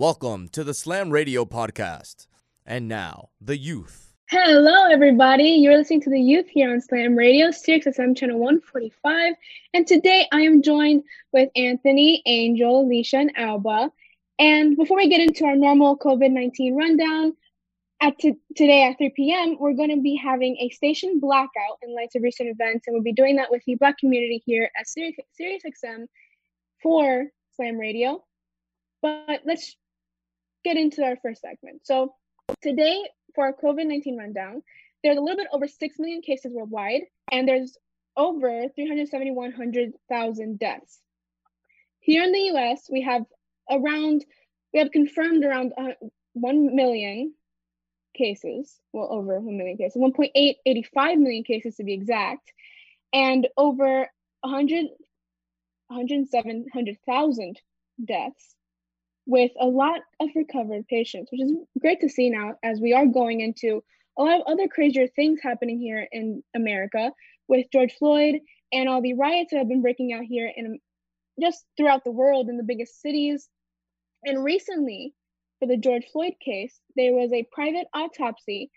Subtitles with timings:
[0.00, 2.26] Welcome to the Slam Radio podcast.
[2.64, 4.14] And now, the youth.
[4.30, 5.50] Hello, everybody.
[5.50, 9.34] You're listening to the youth here on Slam Radio, Sirius XM channel 145.
[9.74, 11.02] And today I am joined
[11.34, 13.92] with Anthony, Angel, Alicia, and Alba.
[14.38, 17.36] And before we get into our normal COVID 19 rundown,
[18.00, 21.94] at t- today at 3 p.m., we're going to be having a station blackout in
[21.94, 22.86] light of recent events.
[22.86, 26.06] And we'll be doing that with the Black community here at Sirius, Sirius XM
[26.82, 28.24] for Slam Radio.
[29.02, 29.76] But let's
[30.64, 31.86] get into our first segment.
[31.86, 32.14] So,
[32.62, 33.02] today
[33.34, 34.62] for our COVID 19 rundown,
[35.02, 37.76] there's a little bit over 6 million cases worldwide, and there's
[38.16, 41.00] over 371,000 deaths.
[42.00, 43.24] Here in the US, we have
[43.70, 44.24] around,
[44.72, 45.92] we have confirmed around uh,
[46.34, 47.34] 1 million
[48.14, 52.52] cases, well, over 1 million cases, 1.885 million cases to be exact,
[53.12, 54.08] and over
[54.42, 54.86] 100,
[55.88, 57.60] 107,000
[58.04, 58.56] deaths
[59.30, 63.06] with a lot of recovered patients, which is great to see now as we are
[63.06, 63.80] going into
[64.18, 67.12] a lot of other crazier things happening here in America
[67.46, 68.40] with George Floyd
[68.72, 70.80] and all the riots that have been breaking out here in
[71.40, 73.48] just throughout the world in the biggest cities.
[74.24, 75.14] And recently,
[75.60, 78.68] for the George Floyd case, there was a private autopsy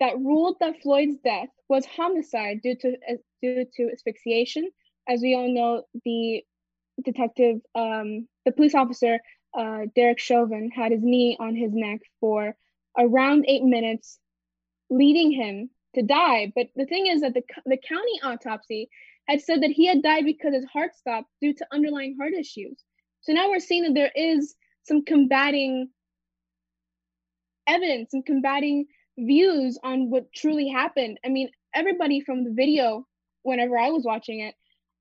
[0.00, 4.70] that ruled that Floyd's death was homicide due to uh, due to asphyxiation.
[5.06, 6.42] As we all know, the
[7.04, 9.20] detective, um, the police officer
[9.56, 12.56] uh, Derek Chauvin had his knee on his neck for
[12.96, 14.18] around eight minutes,
[14.90, 16.52] leading him to die.
[16.54, 18.88] But the thing is that the, the county autopsy
[19.26, 22.82] had said that he had died because his heart stopped due to underlying heart issues.
[23.20, 24.54] So now we're seeing that there is
[24.84, 25.90] some combating
[27.66, 28.86] evidence and combating
[29.18, 31.18] views on what truly happened.
[31.24, 33.06] I mean, everybody from the video,
[33.42, 34.54] whenever I was watching it,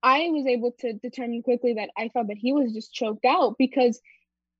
[0.03, 3.55] I was able to determine quickly that I thought that he was just choked out
[3.57, 3.99] because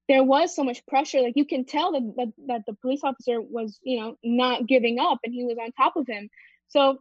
[0.07, 3.41] there was so much pressure like you can tell that, that that the police officer
[3.41, 6.29] was you know not giving up and he was on top of him.
[6.69, 6.99] So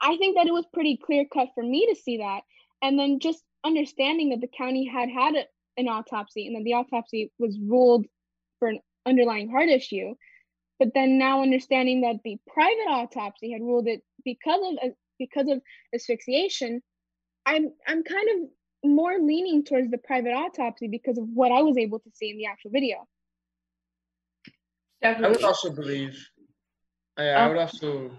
[0.00, 2.40] i think that it was pretty clear cut for me to see that.
[2.82, 5.44] And then just understanding that the county had had a,
[5.76, 8.06] an autopsy and that the autopsy was ruled
[8.58, 10.14] for an underlying heart issue.
[10.80, 15.60] But then now understanding that the private autopsy had ruled it because of because of
[15.94, 16.82] asphyxiation
[17.46, 18.48] i'm i'm kind of
[18.84, 22.36] more leaning towards the private autopsy because of what I was able to see in
[22.36, 23.06] the actual video.
[25.00, 25.26] Definitely.
[25.26, 26.28] I would also believe,
[27.16, 27.60] I, I would oh.
[27.60, 28.10] also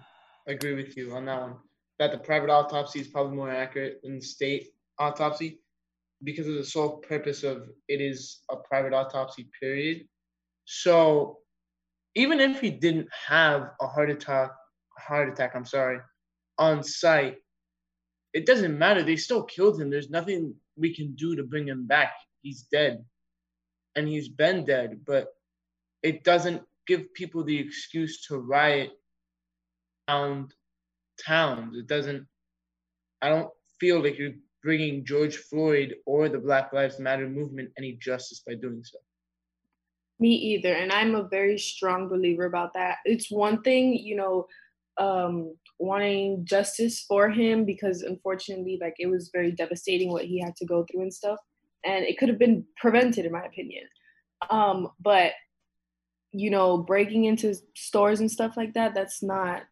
[0.47, 1.55] agree with you on that one,
[1.99, 4.67] that the private autopsy is probably more accurate than the state
[4.99, 5.59] autopsy
[6.23, 10.07] because of the sole purpose of it is a private autopsy, period.
[10.65, 11.39] So
[12.15, 14.51] even if he didn't have a heart attack,
[14.97, 15.99] heart attack, I'm sorry,
[16.57, 17.37] on site,
[18.33, 19.03] it doesn't matter.
[19.03, 19.89] They still killed him.
[19.89, 22.13] There's nothing we can do to bring him back.
[22.41, 23.03] He's dead.
[23.95, 25.27] And he's been dead, but
[26.01, 28.91] it doesn't give people the excuse to riot
[30.09, 30.53] around
[31.23, 31.77] towns.
[31.77, 32.25] It doesn't,
[33.21, 33.49] I don't
[33.79, 34.33] feel like you're
[34.63, 38.97] bringing George Floyd or the Black Lives Matter movement any justice by doing so.
[40.19, 40.73] Me either.
[40.73, 42.97] And I'm a very strong believer about that.
[43.05, 44.47] It's one thing, you know,
[44.97, 50.55] um, wanting justice for him because unfortunately, like it was very devastating what he had
[50.55, 51.39] to go through and stuff,
[51.85, 53.83] and it could have been prevented, in my opinion.
[54.49, 55.33] Um, but
[56.31, 59.63] you know, breaking into stores and stuff like that, that's not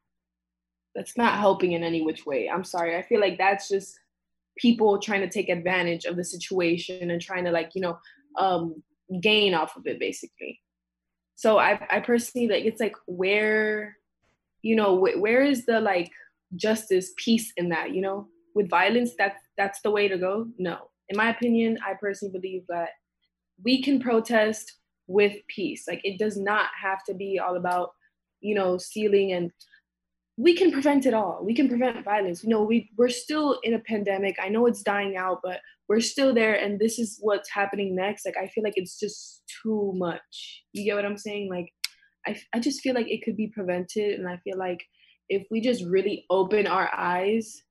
[0.93, 2.49] that's not helping in any which way.
[2.49, 2.97] I'm sorry.
[2.97, 3.97] I feel like that's just
[4.57, 7.97] people trying to take advantage of the situation and trying to like, you know,
[8.37, 8.83] um
[9.21, 10.59] gain off of it basically.
[11.35, 13.97] So I I personally like it's like where
[14.61, 16.11] you know wh- where is the like
[16.55, 18.27] justice peace in that you know?
[18.53, 20.47] With violence that's that's the way to go?
[20.57, 20.89] No.
[21.09, 22.89] In my opinion i personally believe that
[23.63, 24.73] we can protest
[25.07, 25.85] with peace.
[25.87, 27.91] Like it does not have to be all about
[28.39, 29.51] you know stealing and
[30.37, 31.41] we can prevent it all.
[31.43, 32.43] We can prevent violence.
[32.43, 34.37] You know we we're still in a pandemic.
[34.41, 38.25] I know it's dying out but we're still there and this is what's happening next.
[38.25, 40.63] Like i feel like it's just too much.
[40.73, 41.49] You get what i'm saying?
[41.49, 41.71] Like
[42.25, 44.83] I, I just feel like it could be prevented and i feel like
[45.29, 47.63] if we just really open our eyes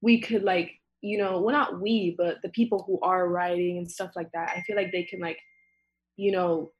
[0.00, 3.90] we could like you know well not we but the people who are writing and
[3.90, 5.38] stuff like that i feel like they can like
[6.16, 6.72] you know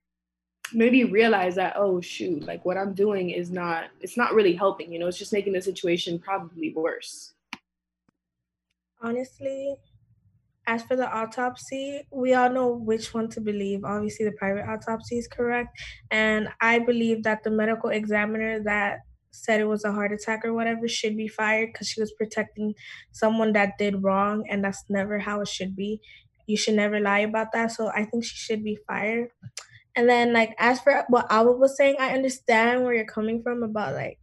[0.73, 4.93] maybe realize that oh shoot like what i'm doing is not it's not really helping
[4.93, 7.35] you know it's just making the situation probably worse.
[9.01, 9.77] Honestly
[10.67, 13.85] as for the autopsy, we all know which one to believe.
[13.85, 15.79] Obviously, the private autopsy is correct.
[16.11, 20.55] And I believe that the medical examiner that said it was a heart attack or
[20.55, 22.75] whatever should be fired because she was protecting
[23.13, 24.45] someone that did wrong.
[24.49, 26.01] And that's never how it should be.
[26.47, 27.73] You should never lie about that.
[27.73, 29.31] So I think she should be fired.
[29.95, 33.63] And then like as for what Alba was saying, I understand where you're coming from
[33.63, 34.19] about like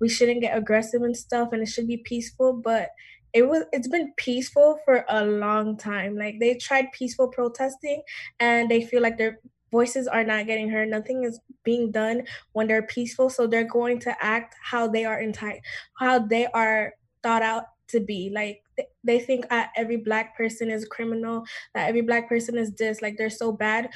[0.00, 2.90] we shouldn't get aggressive and stuff and it should be peaceful, but
[3.34, 6.16] it was it's been peaceful for a long time.
[6.16, 8.02] Like they tried peaceful protesting
[8.38, 9.40] and they feel like their
[9.72, 10.88] voices are not getting heard.
[10.88, 12.22] Nothing is being done
[12.52, 15.62] when they're peaceful, so they're going to act how they are entitled,
[15.98, 16.92] how they are
[17.24, 18.30] thought out to be.
[18.32, 18.62] Like
[19.02, 21.44] they think uh, every black person is a criminal,
[21.74, 23.90] that every black person is this, like they're so bad.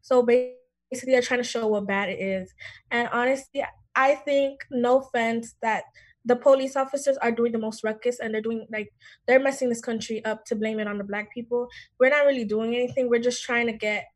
[0.00, 2.54] So basically, they're trying to show what bad it is.
[2.92, 3.64] And honestly,
[3.96, 5.84] I think, no offense, that
[6.24, 8.92] the police officers are doing the most ruckus and they're doing like
[9.26, 11.68] they're messing this country up to blame it on the black people.
[11.98, 13.08] We're not really doing anything.
[13.08, 14.06] We're just trying to get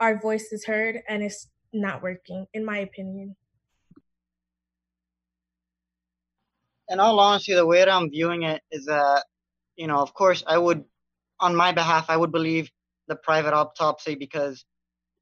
[0.00, 3.36] our voices heard and it's not working, in my opinion.
[6.88, 9.24] And all honesty, the way that I'm viewing it is that,
[9.76, 10.84] you know, of course, I would,
[11.38, 12.70] on my behalf, I would believe
[13.08, 14.64] the private autopsy because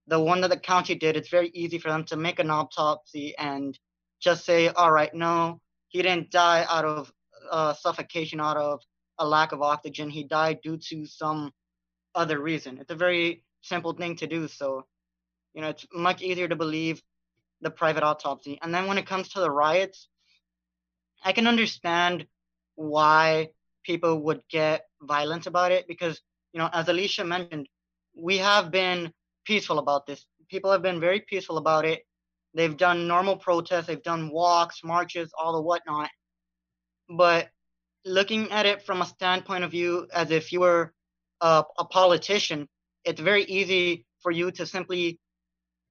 [0.07, 3.35] the one that the county did, it's very easy for them to make an autopsy
[3.37, 3.77] and
[4.21, 7.13] just say, all right, no, he didn't die out of
[7.51, 8.83] uh, suffocation, out of
[9.19, 10.11] a lack of oxygen.
[10.11, 11.53] He died due to some
[12.15, 12.79] other reason.
[12.79, 14.49] It's a very simple thing to do.
[14.49, 14.87] So,
[15.55, 17.03] you know, it's much easier to believe
[17.61, 18.59] the private autopsy.
[18.63, 20.09] And then when it comes to the riots,
[21.25, 22.27] I can understand
[22.75, 23.51] why
[23.85, 26.21] people would get violent about it because,
[26.53, 27.69] you know, as Alicia mentioned,
[28.15, 29.13] we have been
[29.45, 30.25] peaceful about this.
[30.49, 32.06] People have been very peaceful about it.
[32.57, 36.09] They've done normal protests, they've done walks, marches, all the whatnot.
[37.07, 37.51] But
[38.07, 40.95] looking at it from a standpoint of view as if you were
[41.43, 42.67] a, a politician,
[43.05, 45.21] it's very easy for you to simply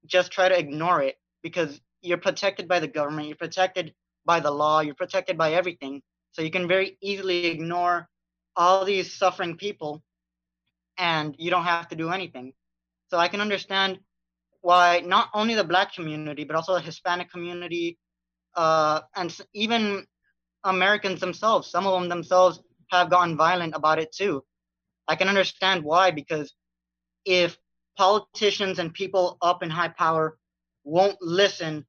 [0.08, 3.94] just try to ignore it because you're protected by the government, you're protected
[4.26, 6.02] by the law, you're protected by everything.
[6.32, 8.10] So you can very easily ignore
[8.56, 10.02] all these suffering people
[10.98, 12.54] and you don't have to do anything.
[13.12, 14.00] So I can understand
[14.66, 18.00] why not only the black community, but also the Hispanic community,
[18.56, 20.08] uh, and even
[20.64, 22.60] Americans themselves, some of them themselves
[22.90, 24.44] have gotten violent about it too.
[25.08, 26.56] I can understand why, because
[27.26, 27.60] if
[27.96, 30.36] politicians and people up in high power
[30.84, 31.86] won't listen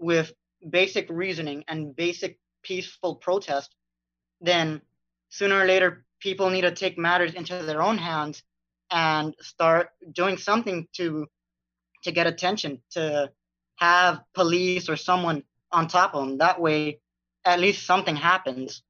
[0.00, 0.32] with
[0.68, 3.72] basic reasoning and basic peaceful protest,
[4.40, 4.82] then
[5.28, 8.42] sooner or later people need to take matters into their own hands
[8.90, 11.28] and start doing something to
[12.06, 13.30] to get attention to
[13.76, 17.00] have police or someone on top of them that way
[17.44, 18.82] at least something happens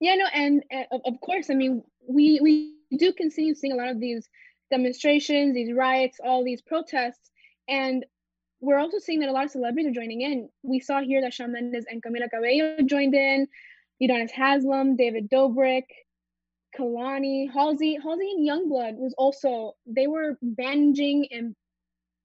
[0.00, 3.88] yeah no and uh, of course i mean we we do continue seeing a lot
[3.88, 4.28] of these
[4.70, 7.30] demonstrations, these riots, all these protests.
[7.68, 8.04] And
[8.60, 10.48] we're also seeing that a lot of celebrities are joining in.
[10.62, 13.46] We saw here that Shawn Mendes and Camila Cabello joined in,
[14.02, 15.84] Udonis Haslem, David Dobrik,
[16.76, 21.54] Kehlani, Halsey, Halsey and Yungblud was also, they were bandaging and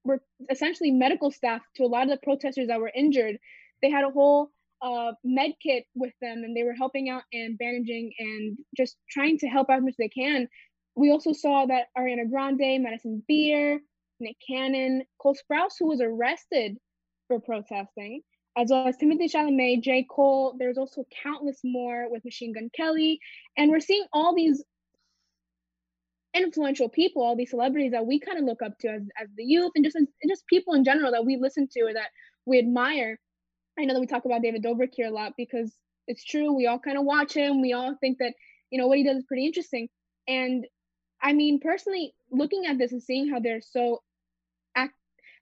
[0.04, 3.38] were essentially medical staff to a lot of the protesters that were injured.
[3.82, 4.50] They had a whole
[4.82, 9.38] uh, med kit with them and they were helping out and bandaging and just trying
[9.40, 10.48] to help out as much as they can.
[10.96, 13.80] We also saw that Ariana Grande, Madison Beer,
[14.20, 16.78] Nick Cannon, Cole Sprouse, who was arrested
[17.28, 18.22] for protesting,
[18.58, 20.06] as well as Timothy Chalamet, J.
[20.10, 20.56] Cole.
[20.58, 23.20] There's also countless more with Machine Gun Kelly.
[23.58, 24.64] And we're seeing all these
[26.36, 29.44] influential people, all these celebrities that we kind of look up to as, as the
[29.44, 32.10] youth and just, and just people in general that we listen to or that
[32.46, 33.18] we admire
[33.78, 35.76] I know that we talk about David Dobrik here a lot because
[36.08, 36.54] it's true.
[36.54, 37.62] We all kind of watch him.
[37.62, 38.34] We all think that,
[38.70, 39.90] you know, what he does is pretty interesting.
[40.28, 40.66] And
[41.22, 44.02] I mean, personally, looking at this and seeing how they're so
[44.76, 44.94] act,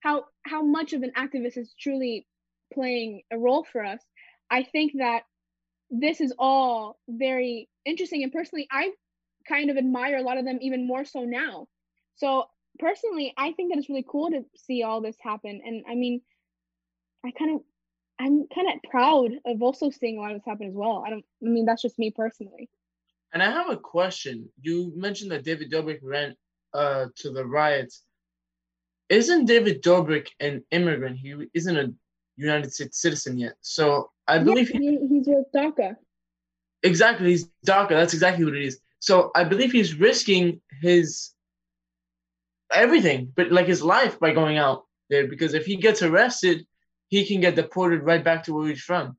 [0.01, 2.25] how how much of an activist is truly
[2.73, 4.01] playing a role for us,
[4.49, 5.23] I think that
[5.89, 8.23] this is all very interesting.
[8.23, 8.91] And personally, I
[9.47, 11.67] kind of admire a lot of them even more so now.
[12.15, 12.45] So
[12.79, 15.61] personally, I think that it's really cool to see all this happen.
[15.65, 16.21] And I mean,
[17.25, 17.61] I kind of
[18.19, 21.03] I'm kind of proud of also seeing a lot of this happen as well.
[21.05, 21.25] I don't.
[21.43, 22.69] I mean, that's just me personally.
[23.33, 24.49] And I have a question.
[24.61, 26.35] You mentioned that David Dobrik ran
[26.73, 28.03] uh, to the riots.
[29.09, 31.17] Isn't David Dobrik an immigrant?
[31.17, 31.93] He isn't a
[32.41, 33.53] United States citizen yet.
[33.62, 35.95] So I believe he, he's with DACA.
[36.83, 37.89] Exactly, he's DACA.
[37.89, 38.79] That's exactly what it is.
[39.00, 41.31] So I believe he's risking his
[42.71, 45.27] everything, but like his life by going out there.
[45.27, 46.65] Because if he gets arrested,
[47.07, 49.17] he can get deported right back to where he's from.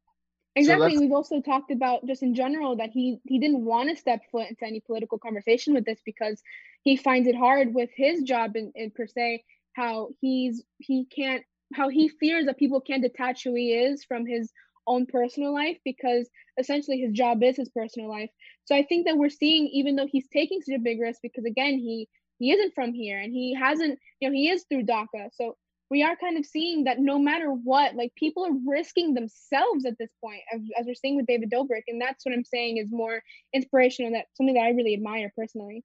[0.55, 0.95] Exactly.
[0.95, 4.21] So We've also talked about just in general that he he didn't want to step
[4.31, 6.43] foot into any political conversation with this because
[6.83, 11.45] he finds it hard with his job in, in per se how he's he can't
[11.75, 14.51] how he fears that people can't detach who he is from his
[14.87, 18.31] own personal life because essentially his job is his personal life.
[18.65, 21.45] So I think that we're seeing even though he's taking such a big risk because
[21.45, 25.31] again he he isn't from here and he hasn't, you know, he is through DACA.
[25.33, 25.57] So
[25.91, 29.97] we are kind of seeing that no matter what, like people are risking themselves at
[29.99, 31.83] this point, as, as we're seeing with David Dobrik.
[31.87, 34.11] And that's what I'm saying is more inspirational.
[34.13, 35.85] That something that I really admire personally.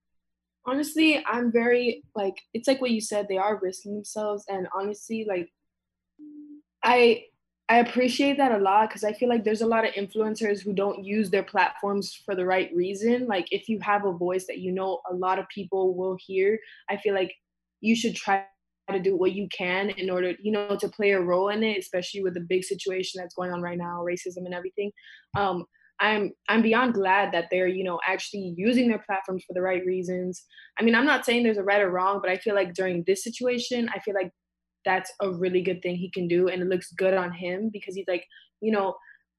[0.66, 3.28] Honestly, I'm very like it's like what you said.
[3.28, 5.50] They are risking themselves, and honestly, like
[6.84, 7.26] I
[7.70, 10.72] I appreciate that a lot because I feel like there's a lot of influencers who
[10.74, 13.28] don't use their platforms for the right reason.
[13.28, 16.60] Like if you have a voice that you know a lot of people will hear,
[16.90, 17.34] I feel like
[17.82, 18.46] you should try
[18.90, 21.78] to do what you can in order, you know, to play a role in it,
[21.78, 24.92] especially with the big situation that's going on right now, racism and everything.
[25.38, 25.66] Um,
[26.00, 29.86] I'm I'm beyond glad that they're, you know, actually using their platforms for the right
[29.86, 30.46] reasons.
[30.80, 33.04] I mean, I'm not saying there's a right or wrong, but I feel like during
[33.06, 34.32] this situation, I feel like
[34.86, 37.96] that's a really good thing he can do and it looks good on him because
[37.96, 38.26] he's like
[38.62, 38.96] you know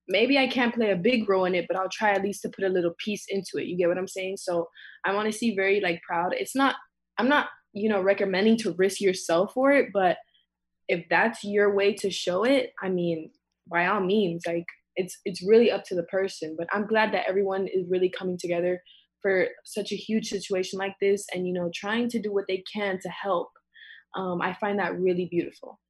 [0.08, 2.48] maybe i can't play a big role in it but i'll try at least to
[2.48, 3.66] put a little piece into it.
[3.66, 4.36] You get what i'm saying?
[4.38, 4.68] So
[5.04, 6.34] i want to see very like proud.
[6.34, 6.76] It's not
[7.18, 10.16] i'm not you know recommending to risk yourself for it but
[10.88, 13.30] if that's your way to show it i mean
[13.70, 14.64] by all means like
[14.96, 18.38] it's it's really up to the person but i'm glad that everyone is really coming
[18.38, 18.80] together
[19.20, 22.62] for such a huge situation like this and you know trying to do what they
[22.72, 23.48] can to help
[24.18, 25.80] um, I find that really beautiful.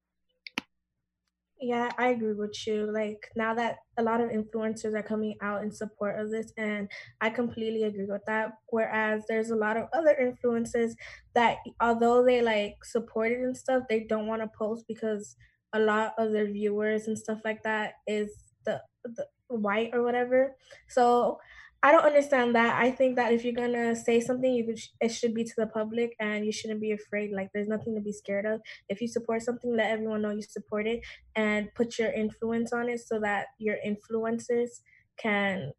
[1.61, 2.90] Yeah, I agree with you.
[2.92, 6.88] Like now that a lot of influencers are coming out in support of this, and
[7.20, 8.52] I completely agree with that.
[8.68, 10.92] Whereas there's a lot of other influencers
[11.35, 15.35] that, although they like support it and stuff, they don't want to post because
[15.73, 20.56] a lot of their viewers and stuff like that is the the white or whatever.
[20.88, 21.40] So
[21.80, 22.80] I don't understand that.
[22.80, 25.68] I think that if you're gonna say something, you could, it should be to the
[25.68, 27.30] public, and you shouldn't be afraid.
[27.30, 28.61] Like, there's nothing to be scared of.
[28.88, 31.00] If you support something, let everyone know you support it,
[31.37, 34.70] and put your influence on it so that your influencers
[35.18, 35.73] can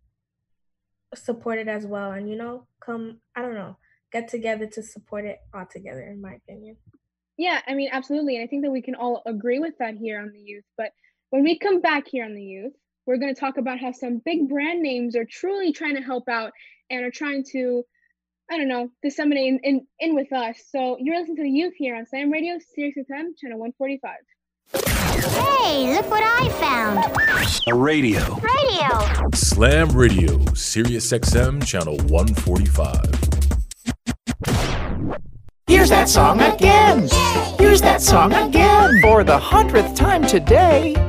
[1.13, 2.11] support it as well.
[2.11, 3.75] And you know, come, I don't know,
[4.13, 6.03] get together to support it all together.
[6.03, 6.77] In my opinion.
[7.37, 10.21] Yeah, I mean, absolutely, and I think that we can all agree with that here
[10.21, 10.65] on the youth.
[10.77, 10.91] But
[11.29, 12.73] when we come back here on the youth
[13.09, 16.29] we're going to talk about how some big brand names are truly trying to help
[16.29, 16.51] out
[16.91, 17.83] and are trying to,
[18.51, 20.57] I don't know, disseminate in, in, in with us.
[20.71, 24.15] So you're listening to the youth here on Slam Radio, Sirius XM, channel 145.
[25.23, 27.03] Hey, look what I found.
[27.65, 28.19] A radio.
[28.35, 29.29] Radio.
[29.33, 32.93] Slam Radio, Sirius XM, channel 145.
[35.65, 37.09] Here's that song again.
[37.57, 39.01] Here's that song again.
[39.01, 41.08] For the hundredth time today.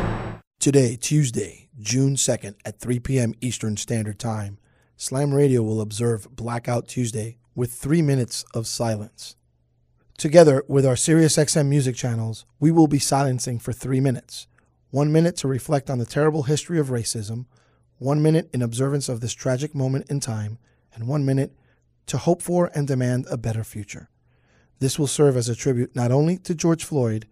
[0.61, 3.33] Today, Tuesday, June 2nd at 3 p.m.
[3.41, 4.59] Eastern Standard Time,
[4.95, 9.35] Slam Radio will observe Blackout Tuesday with three minutes of silence.
[10.19, 14.45] Together with our SiriusXM music channels, we will be silencing for three minutes.
[14.91, 17.47] One minute to reflect on the terrible history of racism,
[17.97, 20.59] one minute in observance of this tragic moment in time,
[20.93, 21.53] and one minute
[22.05, 24.11] to hope for and demand a better future.
[24.77, 27.25] This will serve as a tribute not only to George Floyd,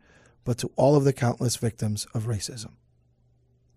[0.43, 2.71] but to all of the countless victims of racism.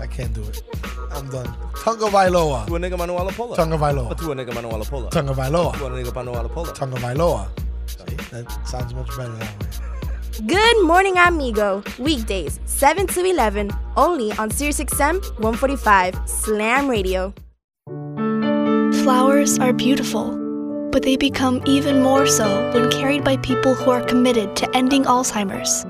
[0.00, 0.62] I can't do it.
[1.12, 1.54] I'm done.
[1.84, 2.66] Tunga Vailoa.
[2.66, 3.54] Tua Nigga Manuel Lapola.
[3.54, 4.08] Tunga Vailoa.
[4.08, 5.10] But Tuanigamanuolepola.
[5.10, 5.72] Tunga Vailoa.
[5.74, 6.74] Tuanigamanuolepola.
[6.74, 7.48] Tunga Vailoa.
[7.86, 10.46] See, that sounds much better that way.
[10.46, 11.82] Good morning, amigo.
[11.98, 17.34] Weekdays, 7 to 11, only on SiriusXM 145 Slam Radio.
[19.02, 20.30] Flowers are beautiful,
[20.92, 25.04] but they become even more so when carried by people who are committed to ending
[25.04, 25.84] Alzheimer's.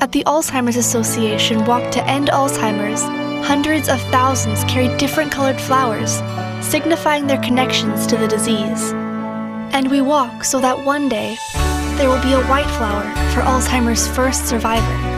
[0.00, 3.02] At the Alzheimer's Association Walk to End Alzheimer's,
[3.44, 6.14] hundreds of thousands carry different colored flowers,
[6.64, 8.92] signifying their connections to the disease.
[9.74, 11.36] And we walk so that one day
[11.98, 13.02] there will be a white flower
[13.34, 15.13] for Alzheimer's first survivor.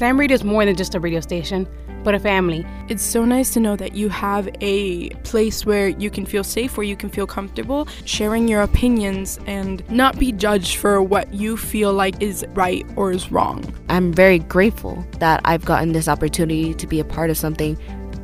[0.00, 1.68] Slam Radio is more than just a radio station,
[2.04, 2.64] but a family.
[2.88, 6.78] It's so nice to know that you have a place where you can feel safe,
[6.78, 11.54] where you can feel comfortable sharing your opinions and not be judged for what you
[11.58, 13.62] feel like is right or is wrong.
[13.90, 17.76] I'm very grateful that I've gotten this opportunity to be a part of something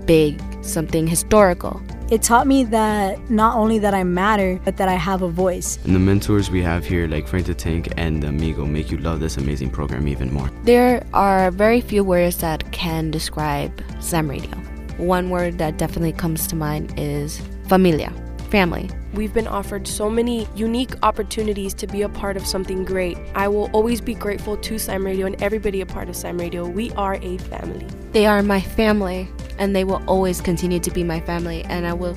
[0.07, 1.83] big, something historical.
[2.09, 5.79] It taught me that not only that I matter, but that I have a voice.
[5.85, 9.19] And the mentors we have here, like Frank the Tank and Amigo, make you love
[9.19, 10.49] this amazing program even more.
[10.63, 14.51] There are very few words that can describe Slam Radio.
[14.99, 18.13] One word that definitely comes to mind is familia,
[18.51, 18.89] family.
[19.13, 23.19] We've been offered so many unique opportunities to be a part of something great.
[23.35, 26.69] I will always be grateful to Slam Radio and everybody a part of Slam Radio.
[26.69, 27.85] We are a family.
[28.13, 31.93] They are my family, and they will always continue to be my family, and I
[31.93, 32.17] will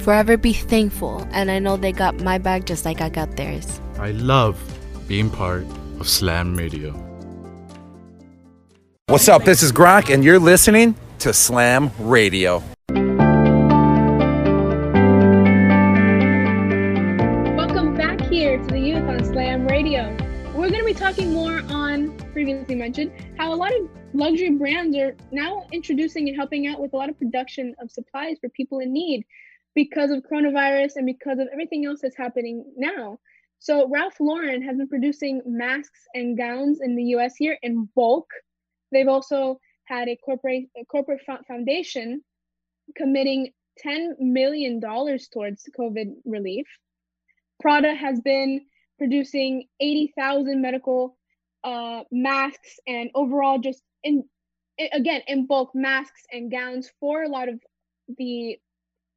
[0.00, 1.26] forever be thankful.
[1.32, 3.80] And I know they got my back just like I got theirs.
[3.98, 4.60] I love
[5.08, 5.64] being part
[6.00, 6.92] of Slam Radio.
[9.08, 9.44] What's up?
[9.44, 12.62] This is Gronk, and you're listening to Slam Radio.
[17.56, 20.10] Welcome back here to the youth on Slam Radio.
[20.54, 24.96] We're going to be talking more on previously mentioned how a lot of luxury brands
[24.96, 28.78] are now introducing and helping out with a lot of production of supplies for people
[28.78, 29.24] in need
[29.74, 33.18] because of coronavirus and because of everything else that's happening now.
[33.58, 38.26] So Ralph Lauren has been producing masks and gowns in the US here in bulk.
[38.90, 42.22] They've also had a corporate a corporate foundation
[42.96, 46.66] committing 10 million dollars towards COVID relief.
[47.60, 48.62] Prada has been
[48.98, 51.18] producing 80,000 medical
[51.64, 54.24] uh, masks and overall just in
[54.92, 57.60] again in bulk masks and gowns for a lot of
[58.18, 58.58] the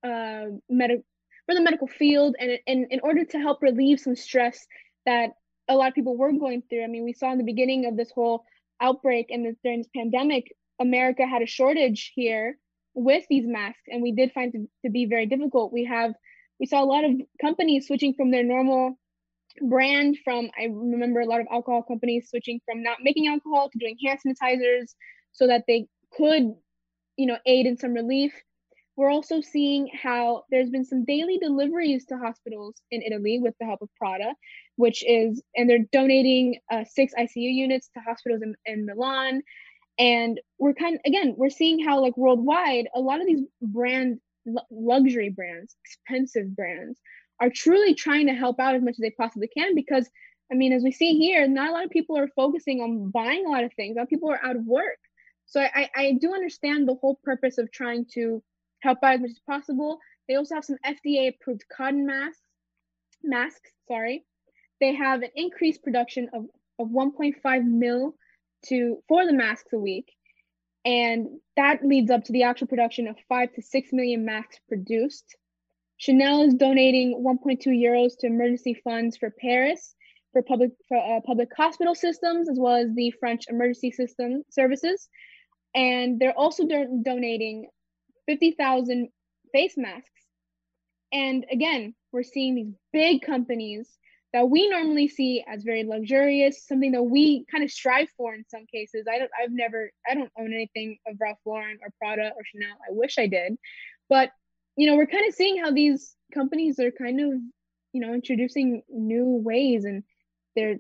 [0.04, 1.04] uh, med-
[1.46, 4.66] for the medical field and in, in order to help relieve some stress
[5.06, 5.32] that
[5.68, 6.84] a lot of people were going through.
[6.84, 8.44] I mean, we saw in the beginning of this whole
[8.82, 12.58] outbreak and this, during this pandemic, America had a shortage here
[12.94, 15.72] with these masks, and we did find it to be very difficult.
[15.72, 16.14] We have
[16.60, 19.00] we saw a lot of companies switching from their normal
[19.62, 23.80] brand from i remember a lot of alcohol companies switching from not making alcohol to
[23.80, 24.94] doing hand sanitizers
[25.32, 26.54] so that they could
[27.20, 28.34] you know aid in some relief.
[28.96, 33.66] We're also seeing how there's been some daily deliveries to hospitals in italy with the
[33.66, 34.34] help of prada
[34.78, 39.42] which is and they're donating uh, six icu units to hospitals in, in milan.
[39.98, 44.20] And we're kind of again we're seeing how like worldwide a lot of these brand
[44.72, 47.00] luxury brands expensive brands
[47.42, 50.10] are truly trying to help out as much as they possibly can because
[50.52, 53.46] I mean, as we see here, not a lot of people are focusing on buying
[53.46, 53.96] a lot of things.
[53.96, 54.98] A lot of people are out of work.
[55.46, 58.42] So I, I do understand the whole purpose of trying to
[58.82, 60.00] help out as much as possible.
[60.28, 62.42] They also have some FDA approved cotton masks,
[63.24, 64.26] masks, sorry.
[64.80, 66.46] They have an increased production of,
[66.80, 68.16] of 1.5 mil
[68.68, 70.12] to for the masks a week.
[70.86, 75.36] And that leads up to the actual production of five to six million masks produced.
[76.00, 79.96] Chanel is donating 1.2 euros to emergency funds for Paris
[80.32, 85.10] for public for, uh, public hospital systems as well as the French emergency system services,
[85.76, 87.68] and they're also do- donating
[88.28, 89.10] 50,000
[89.52, 90.10] face masks.
[91.12, 93.98] And again, we're seeing these big companies
[94.32, 98.46] that we normally see as very luxurious, something that we kind of strive for in
[98.48, 99.08] some cases.
[99.12, 102.78] I don't, I've never, I don't own anything of Ralph Lauren or Prada or Chanel.
[102.88, 103.58] I wish I did,
[104.08, 104.30] but
[104.80, 107.34] you know, we're kind of seeing how these companies are kind of,
[107.92, 110.04] you know, introducing new ways and
[110.56, 110.78] they're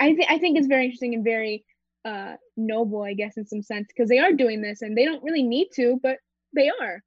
[0.00, 1.62] I think I think it's very interesting and very
[2.06, 5.22] uh noble, I guess, in some sense, because they are doing this and they don't
[5.22, 6.16] really need to, but
[6.56, 7.02] they are.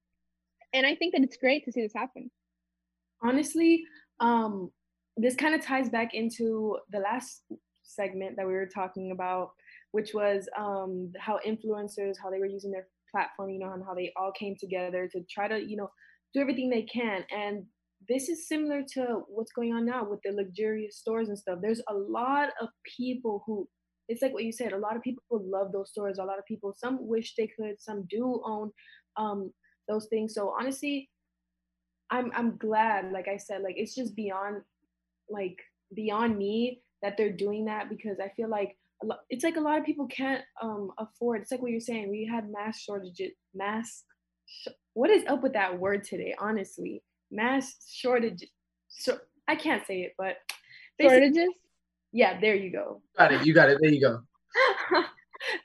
[0.73, 2.29] And I think that it's great to see this happen.
[3.23, 3.83] Honestly,
[4.19, 4.69] um,
[5.15, 7.41] this kind of ties back into the last
[7.81, 9.53] segment that we were talking about,
[9.91, 13.95] which was um how influencers, how they were using their platform, you know, and how
[13.95, 15.89] they all came together to try to, you know,
[16.37, 17.23] do everything they can.
[17.31, 17.65] And
[18.07, 21.59] this is similar to what's going on now with the luxurious stores and stuff.
[21.61, 23.67] There's a lot of people who,
[24.07, 26.17] it's like what you said, a lot of people love those stores.
[26.19, 28.71] A lot of people, some wish they could, some do own
[29.17, 29.51] um,
[29.89, 30.33] those things.
[30.33, 31.09] So honestly,
[32.09, 34.61] I'm I'm glad, like I said, like it's just beyond
[35.29, 35.57] like
[35.93, 38.77] beyond me that they're doing that because I feel like
[39.29, 41.41] it's like a lot of people can't um afford.
[41.41, 42.09] It's like what you're saying.
[42.09, 44.03] We had mass shortages, mass
[44.93, 46.35] what is up with that word today?
[46.39, 48.45] Honestly, mass shortage.
[48.87, 50.37] So I can't say it, but
[50.99, 51.49] shortages.
[52.11, 53.01] Yeah, there you go.
[53.17, 53.45] Got it.
[53.45, 53.77] You got it.
[53.81, 54.21] There you go.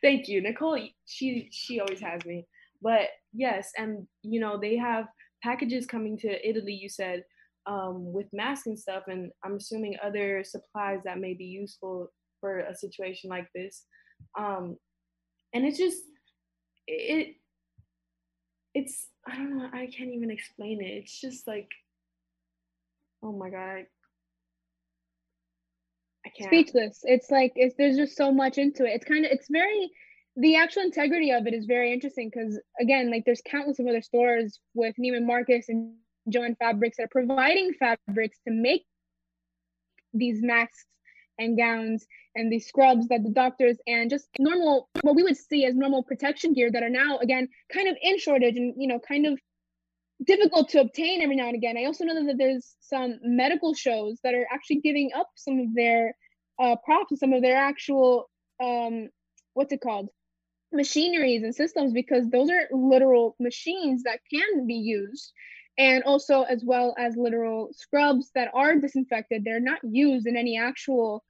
[0.03, 0.79] Thank you, Nicole.
[1.07, 2.47] She she always has me.
[2.83, 5.07] But yes, and you know they have
[5.43, 6.75] packages coming to Italy.
[6.75, 7.25] You said
[7.67, 12.61] um, with masks and stuff, and I'm assuming other supplies that may be useful for
[12.61, 13.85] a situation like this.
[14.37, 14.77] Um,
[15.55, 16.03] and it's just
[16.87, 17.37] it
[18.75, 20.89] it's I don't know I can't even explain it.
[20.89, 21.69] It's just like
[23.23, 23.87] oh my god.
[26.25, 26.51] I can't.
[26.51, 27.01] Speechless.
[27.03, 28.95] It's like it's there's just so much into it.
[28.95, 29.91] It's kind of it's very
[30.37, 34.03] the actual integrity of it is very interesting because again, like there's countless of other
[34.03, 35.95] stores with Neiman Marcus and
[36.31, 38.87] Joann Fabrics that are providing fabrics to make
[40.15, 40.87] these masks
[41.43, 45.65] and gowns and these scrubs that the doctors and just normal what we would see
[45.65, 48.99] as normal protection gear that are now again kind of in shortage and you know
[48.99, 49.39] kind of
[50.25, 51.77] difficult to obtain every now and again.
[51.77, 55.75] I also know that there's some medical shows that are actually giving up some of
[55.75, 56.15] their
[56.61, 58.31] uh, props and some of their actual
[58.63, 59.09] um,
[59.55, 60.09] what's it called
[60.73, 65.33] machineries and systems because those are literal machines that can be used
[65.77, 70.59] and also as well as literal scrubs that are disinfected they're not used in any
[70.59, 71.23] actual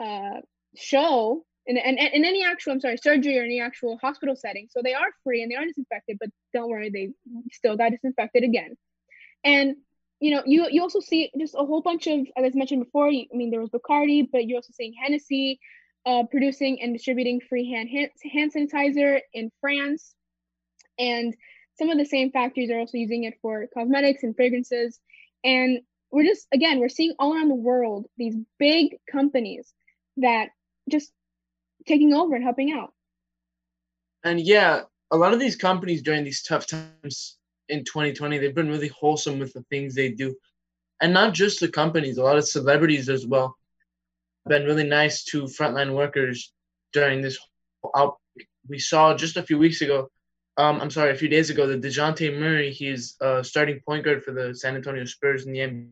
[0.00, 0.40] uh,
[0.76, 4.68] show in, in, any actual i'm sorry surgery or any actual hospital setting.
[4.70, 7.10] So they are free and they are disinfected but don't worry they
[7.52, 8.76] still got disinfected again.
[9.42, 9.76] And
[10.20, 13.08] you know you you also see just a whole bunch of as i mentioned before
[13.08, 15.58] i mean there was bacardi but you're also seeing hennessy
[16.06, 17.88] uh, producing and distributing free hand
[18.32, 20.14] hand sanitizer in france.
[20.98, 21.34] And
[21.76, 25.00] some of the same factories are also using it for cosmetics and fragrances.
[25.42, 25.80] And
[26.12, 29.72] we're just, again, we're seeing all around the world these big companies
[30.18, 30.48] that
[30.90, 31.10] just
[31.86, 32.92] taking over and helping out.
[34.22, 37.36] And yeah, a lot of these companies during these tough times
[37.68, 40.34] in 2020, they've been really wholesome with the things they do.
[41.00, 43.56] And not just the companies, a lot of celebrities as well
[44.46, 46.52] been really nice to frontline workers
[46.92, 47.38] during this
[47.82, 48.48] whole outbreak.
[48.68, 50.10] We saw just a few weeks ago
[50.56, 54.22] um, I'm sorry, a few days ago, the Dejounte Murray, he's uh, starting point guard
[54.22, 55.88] for the San Antonio Spurs in the NBA.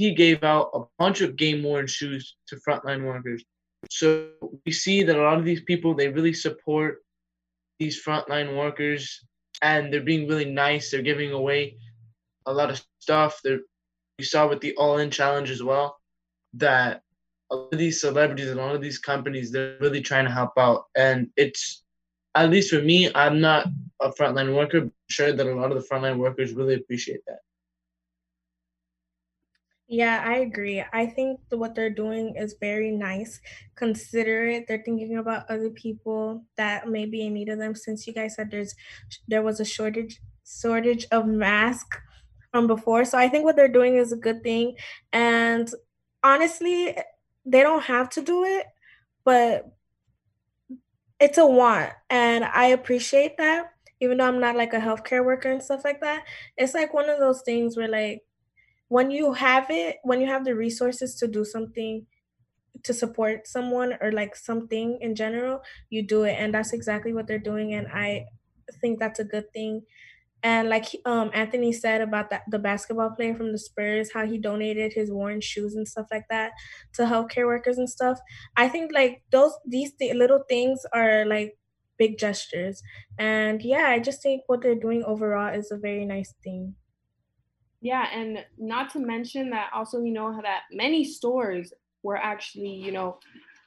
[0.00, 3.44] He gave out a bunch of game worn shoes to frontline workers.
[3.90, 4.30] So
[4.64, 6.92] we see that a lot of these people they really support
[7.78, 9.02] these frontline workers,
[9.60, 10.84] and they're being really nice.
[10.90, 11.76] They're giving away
[12.46, 13.40] a lot of stuff.
[13.44, 13.60] They're,
[14.18, 15.98] we saw with the All In Challenge as well
[16.54, 17.02] that
[17.50, 20.32] a lot of these celebrities and a lot of these companies they're really trying to
[20.40, 21.84] help out, and it's
[22.34, 23.66] at least for me, I'm not
[24.00, 24.78] a frontline worker.
[24.78, 27.40] I'm sure that a lot of the frontline workers really appreciate that.
[29.92, 30.84] Yeah, I agree.
[30.92, 33.40] I think what they're doing is very nice,
[33.74, 34.66] considerate.
[34.68, 37.74] They're thinking about other people that may be in need of them.
[37.74, 38.74] Since you guys said there's
[39.26, 41.98] there was a shortage shortage of masks
[42.52, 44.76] from before, so I think what they're doing is a good thing.
[45.12, 45.68] And
[46.22, 46.96] honestly,
[47.44, 48.66] they don't have to do it,
[49.24, 49.72] but
[51.18, 53.66] it's a want and i appreciate that
[54.00, 56.24] even though i'm not like a healthcare worker and stuff like that
[56.56, 58.22] it's like one of those things where like
[58.90, 62.06] when you have it when you have the resources to do something
[62.82, 67.26] to support someone or like something in general you do it and that's exactly what
[67.26, 68.24] they're doing and i
[68.80, 69.82] think that's a good thing
[70.42, 74.38] and like um, Anthony said about that the basketball player from the Spurs, how he
[74.38, 76.52] donated his worn shoes and stuff like that
[76.94, 78.18] to healthcare workers and stuff.
[78.56, 81.58] I think like those these th- little things are like
[81.98, 82.82] big gestures,
[83.18, 86.76] and yeah, I just think what they're doing overall is a very nice thing.
[87.80, 92.92] Yeah, and not to mention that also you know that many stores were actually you
[92.92, 93.18] know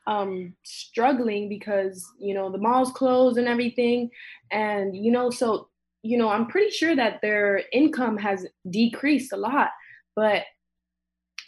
[0.05, 4.09] um struggling because you know the malls closed and everything
[4.51, 5.69] and you know so
[6.03, 9.69] you know, I'm pretty sure that their income has decreased a lot,
[10.15, 10.43] but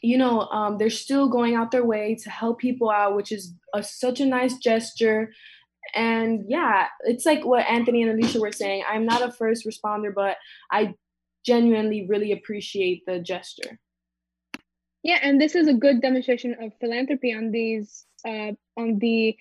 [0.02, 3.54] you know, um, they're still going out their way to help people out, which is
[3.74, 5.32] a, such a nice gesture.
[5.94, 8.84] And yeah, it's like what Anthony and Alicia were saying.
[8.90, 10.38] I'm not a first responder, but
[10.72, 10.94] I
[11.46, 13.80] genuinely really appreciate the gesture.
[15.04, 19.38] Yeah, and this is a good demonstration of philanthropy on these uh, on the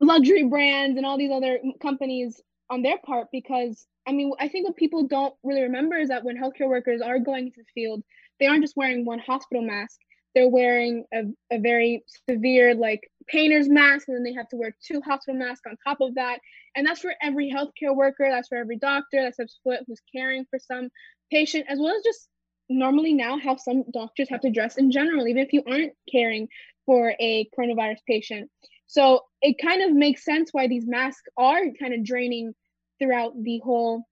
[0.00, 4.66] luxury brands and all these other companies on their part because I mean, I think
[4.66, 8.02] what people don't really remember is that when healthcare workers are going into the field,
[8.38, 9.98] they aren't just wearing one hospital mask.
[10.34, 14.74] They're wearing a, a very severe, like, painter's mask, and then they have to wear
[14.86, 16.40] two hospital masks on top of that.
[16.74, 20.58] And that's for every healthcare worker, that's for every doctor, that's foot who's caring for
[20.58, 20.88] some
[21.30, 22.28] patient, as well as just
[22.68, 26.48] normally now how some doctors have to dress in general, even if you aren't caring
[26.86, 28.50] for a coronavirus patient.
[28.86, 32.54] So it kind of makes sense why these masks are kind of draining
[32.98, 34.04] throughout the whole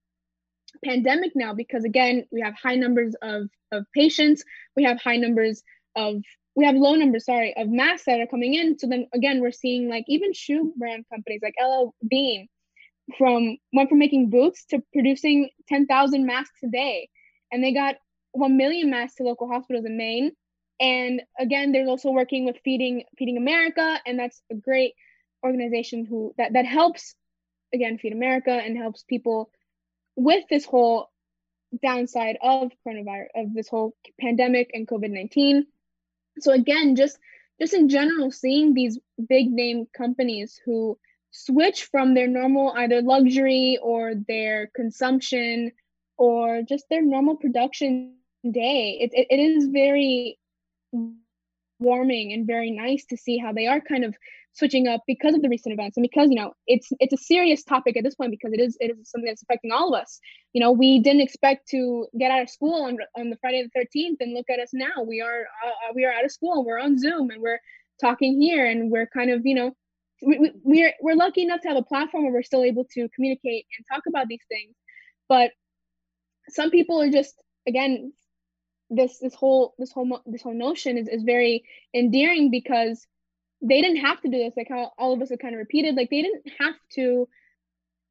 [0.84, 4.42] pandemic now because again we have high numbers of of patients
[4.74, 5.62] we have high numbers
[5.96, 6.22] of
[6.54, 8.78] we have low numbers, sorry, of masks that are coming in.
[8.78, 12.48] So then again, we're seeing like even shoe brand companies like LL Bean
[13.16, 17.08] from went from making boots to producing 10,000 masks a day.
[17.50, 17.96] And they got
[18.32, 20.32] 1 million masks to local hospitals in Maine.
[20.80, 24.94] And again, they're also working with Feeding Feeding America, and that's a great
[25.44, 27.14] organization who that, that helps
[27.72, 29.50] again Feed America and helps people
[30.16, 31.08] with this whole
[31.82, 35.62] downside of coronavirus of this whole pandemic and COVID-19
[36.40, 37.18] so again just
[37.60, 40.98] just in general seeing these big name companies who
[41.30, 45.72] switch from their normal either luxury or their consumption
[46.18, 48.14] or just their normal production
[48.50, 50.38] day it, it, it is very
[51.78, 54.14] warming and very nice to see how they are kind of
[54.54, 57.62] switching up because of the recent events and because you know it's it's a serious
[57.62, 60.20] topic at this point because it is it is something that's affecting all of us.
[60.52, 63.80] You know we didn't expect to get out of school on, on the friday the
[63.80, 65.02] 13th and look at us now.
[65.06, 67.60] We are uh, we are out of school and we're on zoom and we're
[68.00, 69.72] talking here and we're kind of you know
[70.22, 73.66] we, we're we're lucky enough to have a platform where we're still able to communicate
[73.76, 74.74] and talk about these things.
[75.28, 75.50] But
[76.48, 77.34] some people are just
[77.66, 78.12] again
[78.90, 83.06] this this whole this whole this whole notion is, is very endearing because
[83.62, 85.94] they didn't have to do this like how all of us have kind of repeated
[85.94, 87.28] like they didn't have to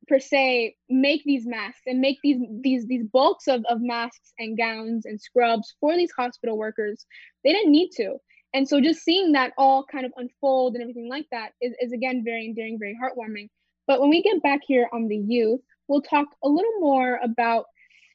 [0.07, 4.57] per se make these masks and make these these these bulks of, of masks and
[4.57, 7.05] gowns and scrubs for these hospital workers.
[7.43, 8.15] They didn't need to.
[8.53, 11.93] And so just seeing that all kind of unfold and everything like that is, is
[11.93, 13.49] again very endearing very heartwarming.
[13.87, 17.65] But when we get back here on the youth we'll talk a little more about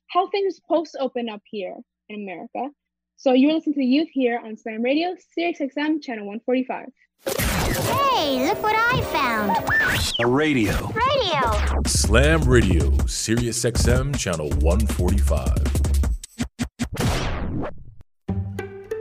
[0.08, 1.76] how things post open up here
[2.08, 2.70] in america.
[3.18, 6.86] So you're listening to the youth here on slam radio sirius xm channel 145
[7.24, 9.50] Hey, look what I found.
[10.20, 10.72] A radio.
[10.88, 11.82] Radio.
[11.86, 15.48] Slam Radio, Sirius XM, channel 145.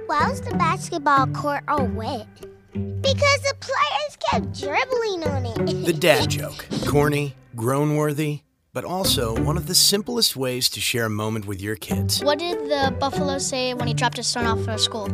[0.07, 2.27] Why Why's the basketball court all wet?
[2.73, 5.85] Because the players kept dribbling on it.
[5.85, 6.65] The dad joke.
[6.87, 8.41] Corny, groan worthy,
[8.73, 12.23] but also one of the simplest ways to share a moment with your kids.
[12.23, 15.07] What did the buffalo say when he dropped his son off for school?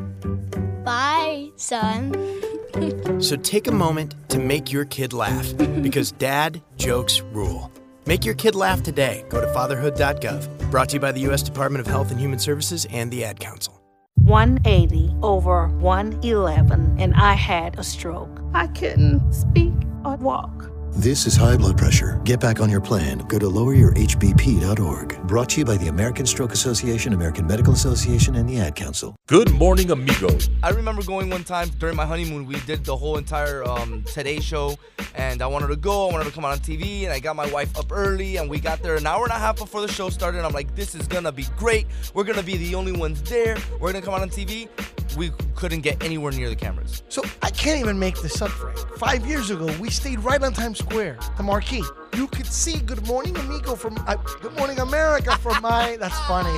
[0.84, 2.14] Bye, son.
[3.20, 7.72] So take a moment to make your kid laugh because dad jokes rule.
[8.06, 9.26] Make your kid laugh today.
[9.30, 10.72] Go to fatherhood.gov.
[10.72, 11.44] Brought to you by the U.S.
[11.44, 13.82] Department of Health and Human Services and the Ad Council.
[14.16, 18.42] 180 over 111, and I had a stroke.
[18.54, 19.74] I couldn't speak
[20.06, 20.71] or walk.
[20.96, 22.20] This is high blood pressure.
[22.26, 23.20] Get back on your plan.
[23.20, 25.26] Go to loweryourhbp.org.
[25.26, 29.16] Brought to you by the American Stroke Association, American Medical Association, and the Ad Council.
[29.28, 30.38] Good morning, amigo.
[30.62, 32.46] I remember going one time during my honeymoon.
[32.46, 34.76] We did the whole entire um, Today Show,
[35.16, 36.10] and I wanted to go.
[36.10, 38.50] I wanted to come out on TV, and I got my wife up early, and
[38.50, 40.40] we got there an hour and a half before the show started.
[40.40, 41.88] And I'm like, this is gonna be great.
[42.14, 43.58] We're gonna be the only ones there.
[43.80, 44.68] We're gonna come out on TV.
[45.18, 47.04] We couldn't get anywhere near the cameras.
[47.10, 48.78] So I can't even make this up, Frank.
[48.98, 51.84] Five years ago, we stayed right on Times Square, the marquee.
[52.16, 55.98] You could see Good Morning Amigo from uh, Good Morning America from my.
[56.00, 56.58] That's funny.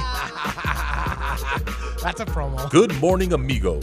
[2.01, 2.69] That's a promo.
[2.69, 3.79] Good morning, amigo.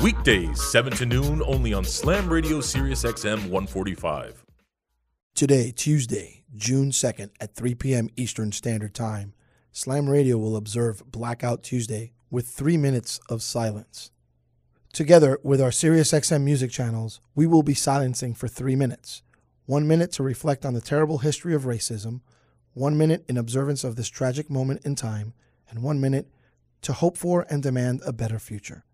[0.00, 4.46] Weekdays, 7 to noon, only on Slam Radio, Sirius XM 145.
[5.34, 8.08] Today, Tuesday, June 2nd at 3 p.m.
[8.16, 9.34] Eastern Standard Time,
[9.72, 14.10] Slam Radio will observe Blackout Tuesday with three minutes of silence.
[14.92, 19.22] Together with our SiriusXM music channels, we will be silencing for three minutes.
[19.66, 22.20] One minute to reflect on the terrible history of racism,
[22.72, 25.32] one minute in observance of this tragic moment in time,
[25.68, 26.28] and one minute
[26.82, 28.84] to hope for and demand a better future.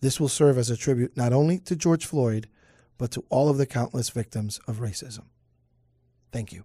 [0.00, 2.48] This will serve as a tribute not only to George Floyd,
[2.98, 5.24] but to all of the countless victims of racism.
[6.32, 6.64] Thank you.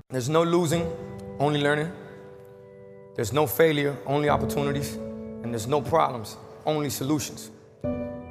[0.11, 0.91] There's no losing,
[1.39, 1.89] only learning.
[3.15, 4.95] There's no failure, only opportunities.
[4.95, 7.49] And there's no problems, only solutions.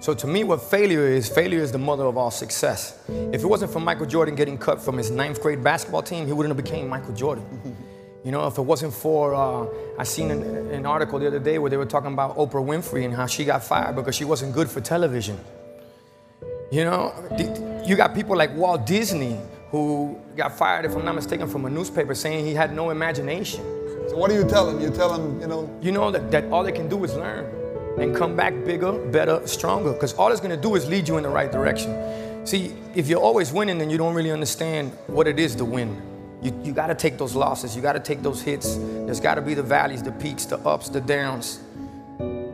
[0.01, 2.99] So to me, what failure is, failure is the mother of all success.
[3.09, 6.33] If it wasn't for Michael Jordan getting cut from his ninth grade basketball team, he
[6.35, 7.45] wouldn't have became Michael Jordan.
[8.23, 9.67] You know, if it wasn't for, uh,
[9.99, 13.07] I seen an, an article the other day where they were talking about Oprah Winfrey
[13.07, 15.41] and how she got fired because she wasn't good for television.
[16.71, 17.15] You know,
[17.87, 19.39] you got people like Walt Disney
[19.71, 23.63] who got fired, if I'm not mistaken, from a newspaper saying he had no imagination.
[24.09, 24.81] So what do you tell him?
[24.81, 25.79] You tell him, you know?
[25.81, 27.47] You know that, that all they can do is learn
[27.99, 31.23] and come back bigger, better, stronger, because all it's gonna do is lead you in
[31.23, 32.47] the right direction.
[32.47, 36.01] See, if you're always winning, then you don't really understand what it is to win.
[36.43, 38.77] You, you gotta take those losses, you gotta take those hits.
[38.77, 41.61] There's gotta be the valleys, the peaks, the ups, the downs.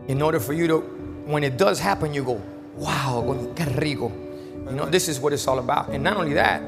[0.08, 0.78] In order for you to,
[1.24, 2.42] when it does happen, you go,
[2.76, 3.22] wow,
[3.54, 4.08] qué rico.
[4.68, 5.90] You know, this is what it's all about.
[5.90, 6.60] And not only that,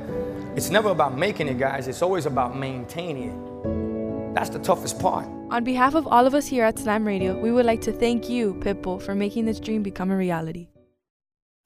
[0.58, 4.34] it's never about making it, guys, it's always about maintaining it.
[4.34, 5.24] That's the toughest part.
[5.50, 8.28] On behalf of all of us here at Slam Radio, we would like to thank
[8.28, 10.66] you, Pitbull, for making this dream become a reality.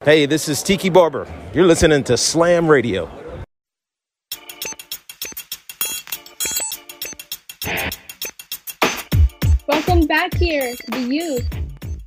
[0.05, 1.25] Hey, this is Tiki Barber.
[1.55, 3.09] You're listening to Slam Radio.
[9.67, 11.49] Welcome back here to the youth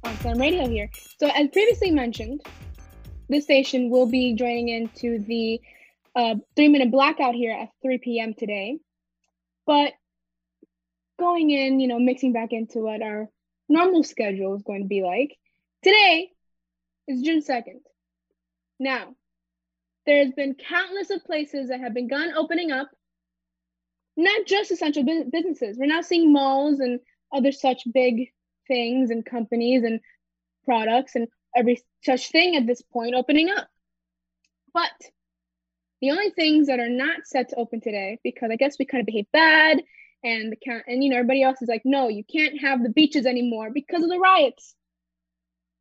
[0.04, 0.88] on Slam Radio here.
[1.18, 2.42] So, as previously mentioned,
[3.28, 5.60] this station will be joining into the
[6.16, 8.34] uh, three minute blackout here at 3 p.m.
[8.34, 8.78] today.
[9.66, 9.92] But
[11.18, 13.28] going in, you know, mixing back into what our
[13.68, 15.36] normal schedule is going to be like.
[15.82, 16.30] Today
[17.06, 17.80] is June 2nd.
[18.78, 19.14] Now,
[20.06, 22.88] there's been countless of places that have begun opening up,
[24.16, 25.76] not just essential businesses.
[25.78, 27.00] We're now seeing malls and
[27.34, 28.28] other such big
[28.68, 30.00] things and companies and
[30.64, 33.68] products and every such thing at this point opening up.
[34.72, 34.92] But
[36.06, 39.00] the only things that are not set to open today, because I guess we kind
[39.00, 39.82] of behave bad
[40.22, 42.90] and the count and you know everybody else is like, no, you can't have the
[42.90, 44.76] beaches anymore because of the riots.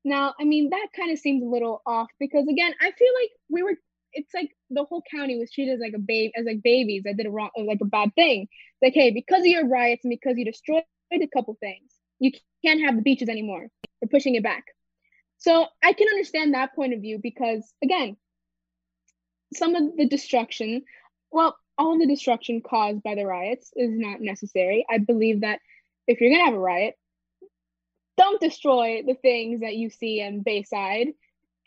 [0.03, 3.29] Now, I mean that kind of seems a little off because again, I feel like
[3.49, 3.75] we were
[4.13, 7.17] it's like the whole county was treated as like a babe as like babies that
[7.17, 8.47] did a wrong like a bad thing.
[8.81, 12.31] like, hey, because of your riots and because you destroyed a couple things, you
[12.65, 13.67] can't have the beaches anymore.
[14.01, 14.63] We're pushing it back.
[15.38, 18.17] So I can understand that point of view because again,
[19.53, 20.84] some of the destruction,
[21.31, 24.86] well, all the destruction caused by the riots is not necessary.
[24.89, 25.60] I believe that
[26.08, 26.95] if you're gonna have a riot,
[28.17, 31.10] don't destroy the things that you see in Bayside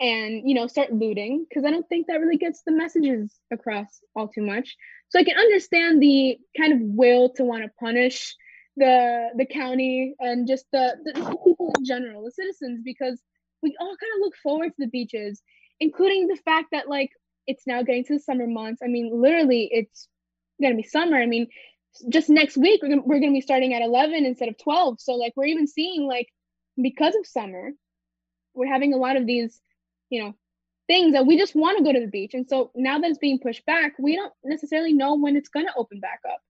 [0.00, 4.00] and you know start looting because I don't think that really gets the messages across
[4.14, 4.76] all too much.
[5.08, 8.34] So I can understand the kind of will to want to punish
[8.76, 11.12] the the county and just the, the
[11.44, 13.20] people in general, the citizens, because
[13.62, 15.42] we all kind of look forward to the beaches,
[15.80, 17.10] including the fact that like
[17.48, 18.82] it's now getting to the summer months.
[18.84, 20.06] I mean, literally, it's
[20.62, 21.16] gonna be summer.
[21.16, 21.48] I mean,
[22.08, 25.00] just next week we're gonna, we're gonna be starting at 11 instead of 12.
[25.00, 26.28] So like we're even seeing like
[26.80, 27.70] because of summer,
[28.54, 29.60] we're having a lot of these,
[30.10, 30.34] you know,
[30.86, 32.34] things that we just want to go to the beach.
[32.34, 35.72] And so now that it's being pushed back, we don't necessarily know when it's gonna
[35.76, 36.40] open back up.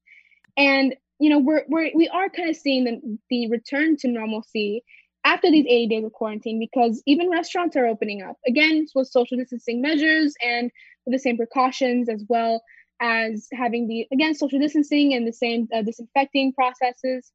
[0.57, 4.85] And you know, we're we're we are kind of seeing the the return to normalcy
[5.29, 8.37] after these 80 days of quarantine because even restaurants are opening up.
[8.47, 10.71] Again with social distancing measures and
[11.07, 12.63] the same precautions as well
[13.01, 17.31] as having the again social distancing and the same uh, disinfecting processes.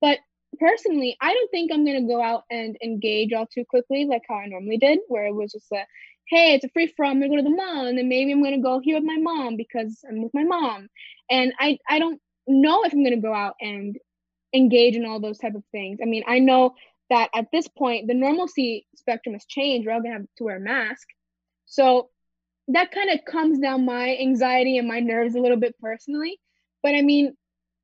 [0.00, 0.18] But
[0.60, 4.20] personally i don't think i'm going to go out and engage all too quickly like
[4.28, 5.82] how i normally did where it was just a
[6.28, 8.32] hey it's a free from i'm going to go to the mall and then maybe
[8.32, 10.88] i'm going to go here with my mom because i'm with my mom.
[11.30, 13.96] And i i don't know if i'm going to go out and
[14.54, 16.00] engage in all those type of things.
[16.02, 16.74] I mean i know
[17.12, 19.86] that at this point the normalcy spectrum has changed.
[19.86, 21.06] We're all gonna have to wear a mask.
[21.66, 22.08] So
[22.68, 26.40] that kind of comes down my anxiety and my nerves a little bit personally.
[26.82, 27.36] But I mean,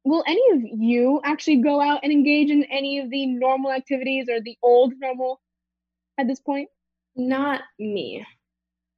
[0.05, 4.29] will any of you actually go out and engage in any of the normal activities
[4.31, 5.41] or the old normal
[6.17, 6.71] at this point?
[7.15, 8.25] Not me.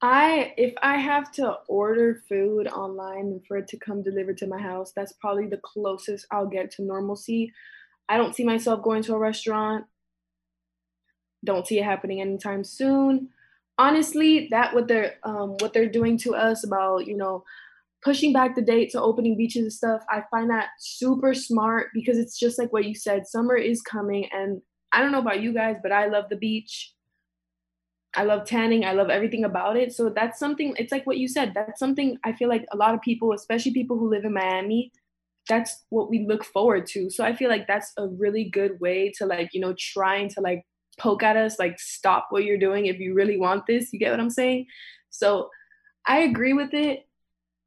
[0.02, 4.46] I if I have to order food online and for it to come delivered to
[4.46, 7.52] my house, that's probably the closest I'll get to normalcy.
[8.08, 9.84] I don't see myself going to a restaurant
[11.44, 13.28] don't see it happening anytime soon.
[13.78, 17.44] Honestly, that what they're um, what they're doing to us about you know
[18.02, 22.16] pushing back the date to opening beaches and stuff, I find that super smart because
[22.16, 23.26] it's just like what you said.
[23.26, 24.60] Summer is coming, and
[24.92, 26.94] I don't know about you guys, but I love the beach.
[28.14, 28.84] I love tanning.
[28.84, 29.92] I love everything about it.
[29.92, 30.74] So that's something.
[30.78, 31.52] It's like what you said.
[31.54, 34.90] That's something I feel like a lot of people, especially people who live in Miami,
[35.48, 37.10] that's what we look forward to.
[37.10, 40.40] So I feel like that's a really good way to like you know trying to
[40.40, 40.64] like
[41.00, 44.10] poke at us like stop what you're doing if you really want this you get
[44.10, 44.66] what i'm saying
[45.08, 45.48] so
[46.06, 47.06] i agree with it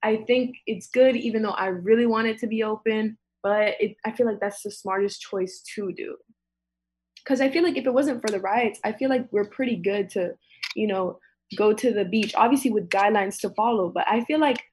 [0.04, 3.96] i think it's good even though i really want it to be open but it,
[4.06, 6.16] i feel like that's the smartest choice to do
[7.24, 9.76] because i feel like if it wasn't for the riots i feel like we're pretty
[9.76, 10.34] good to
[10.76, 11.20] you know,
[11.56, 13.90] go to the beach, obviously with guidelines to follow.
[13.90, 14.64] But I feel like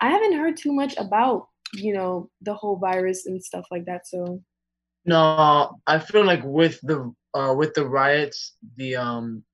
[0.00, 4.06] I haven't heard too much about, you know, the whole virus and stuff like that.
[4.06, 4.42] So
[5.04, 9.44] No, I feel like with the uh with the riots, the um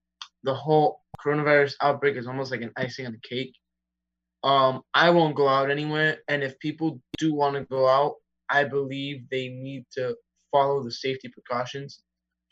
[0.45, 3.55] the whole coronavirus outbreak is almost like an icing on the cake.
[4.45, 8.15] Um, I won't go out anywhere, and if people do want to go out,
[8.51, 10.17] I believe they need to
[10.51, 12.01] follow the safety precautions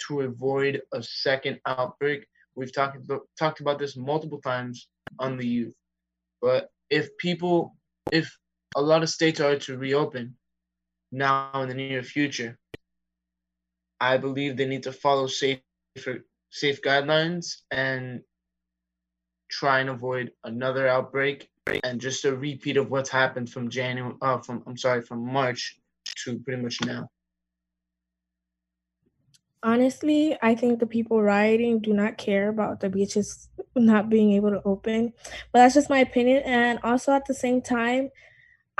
[0.07, 2.24] to avoid a second outbreak.
[2.55, 5.74] We've talked about, talked about this multiple times on the youth,
[6.41, 7.76] but if people,
[8.12, 8.37] if
[8.76, 10.37] a lot of states are to reopen
[11.12, 12.57] now in the near future,
[14.01, 15.61] I believe they need to follow safe
[16.51, 18.22] safe guidelines and
[19.51, 21.48] try and avoid another outbreak
[21.84, 25.78] and just a repeat of what's happened from January uh, from I'm sorry from March
[26.24, 27.09] to pretty much now.
[29.62, 34.51] Honestly, I think the people rioting do not care about the beaches not being able
[34.51, 35.12] to open.
[35.53, 36.42] But that's just my opinion.
[36.44, 38.09] And also at the same time,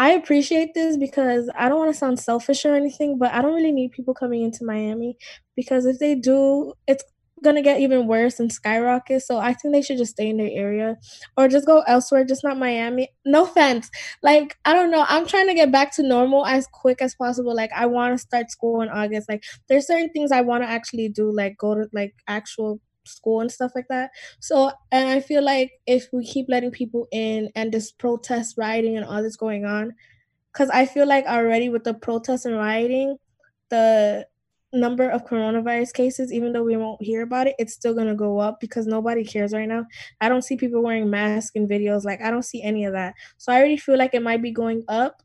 [0.01, 3.55] I appreciate this because I don't want to sound selfish or anything, but I don't
[3.55, 5.19] really need people coming into Miami
[5.57, 7.05] because if they do, it's
[7.45, 9.23] gonna get even worse and skyrocket.
[9.23, 10.97] So I think they should just stay in their area
[11.37, 13.11] or just go elsewhere, just not Miami.
[13.27, 13.91] No offense.
[14.23, 15.05] Like, I don't know.
[15.09, 17.55] I'm trying to get back to normal as quick as possible.
[17.55, 19.29] Like I wanna start school in August.
[19.29, 23.51] Like there's certain things I wanna actually do, like go to like actual school and
[23.51, 24.11] stuff like that.
[24.41, 28.97] So and I feel like if we keep letting people in and this protest rioting
[28.97, 29.95] and all this going on,
[30.53, 33.17] because I feel like already with the protests and rioting,
[33.71, 34.27] the
[34.73, 38.39] number of coronavirus cases, even though we won't hear about it, it's still gonna go
[38.39, 39.85] up because nobody cares right now.
[40.21, 42.05] I don't see people wearing masks in videos.
[42.05, 43.15] Like I don't see any of that.
[43.37, 45.23] So I already feel like it might be going up.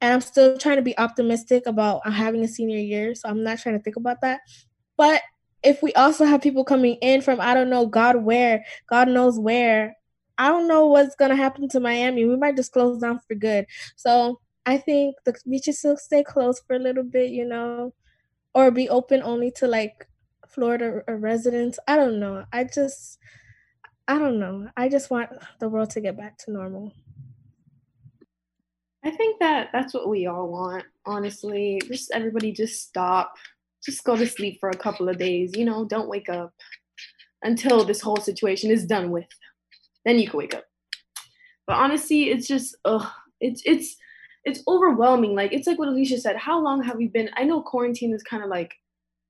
[0.00, 3.14] And I'm still trying to be optimistic about having a senior year.
[3.14, 4.40] So I'm not trying to think about that.
[4.96, 5.22] But
[5.62, 9.38] if we also have people coming in from I don't know God where, God knows
[9.38, 9.96] where,
[10.38, 12.24] I don't know what's gonna happen to Miami.
[12.24, 13.66] We might just close down for good.
[13.96, 17.92] So I think the beaches still stay closed for a little bit, you know
[18.54, 20.06] or be open only to like
[20.48, 21.78] Florida uh, residents.
[21.88, 22.44] I don't know.
[22.52, 23.18] I just
[24.08, 24.68] I don't know.
[24.76, 26.92] I just want the world to get back to normal.
[29.04, 31.80] I think that that's what we all want, honestly.
[31.86, 33.36] Just everybody just stop.
[33.84, 36.52] Just go to sleep for a couple of days, you know, don't wake up
[37.42, 39.26] until this whole situation is done with.
[40.04, 40.64] Then you can wake up.
[41.66, 43.06] But honestly, it's just ugh,
[43.40, 43.96] it's it's
[44.44, 45.34] it's overwhelming.
[45.34, 46.36] Like it's like what Alicia said.
[46.36, 47.30] How long have we been?
[47.36, 48.72] I know quarantine is kind of like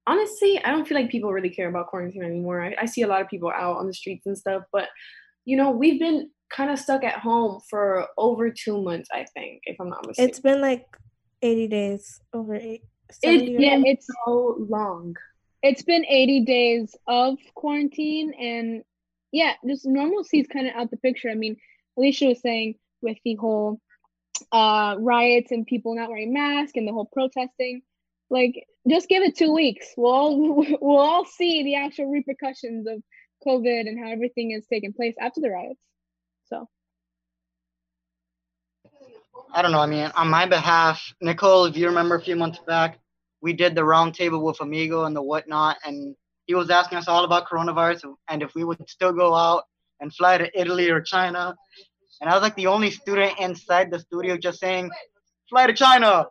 [0.07, 2.63] honestly, I don't feel like people really care about quarantine anymore.
[2.63, 4.89] I, I see a lot of people out on the streets and stuff, but
[5.45, 9.63] you know, we've been kind of stuck at home for over two months, I think,
[9.65, 10.29] if I'm not mistaken.
[10.29, 10.87] It's been like
[11.41, 12.83] 80 days, over eight.
[13.23, 15.17] It, yeah, it's so long.
[15.63, 18.83] It's been 80 days of quarantine, and
[19.31, 21.31] yeah, just normalcy is kind of out the picture.
[21.31, 21.57] I mean,
[21.97, 23.81] Alicia was saying with the whole
[24.51, 27.83] uh, riots and people not wearing masks and the whole protesting.
[28.31, 29.87] Like, just give it two weeks.
[29.97, 33.03] We'll all, we'll all see the actual repercussions of
[33.47, 35.81] COVID and how everything is taking place after the riots.
[36.47, 36.69] So.
[39.55, 39.81] I don't know.
[39.81, 42.99] I mean, on my behalf, Nicole, if you remember a few months back,
[43.43, 46.17] we did the roundtable with Amigo and the whatnot, and
[46.47, 49.65] he was asking us all about coronavirus and if we would still go out
[50.01, 51.55] and fly to Italy or China
[52.23, 54.91] and I was like the only student inside the studio just saying,
[55.51, 56.29] "Fly to China."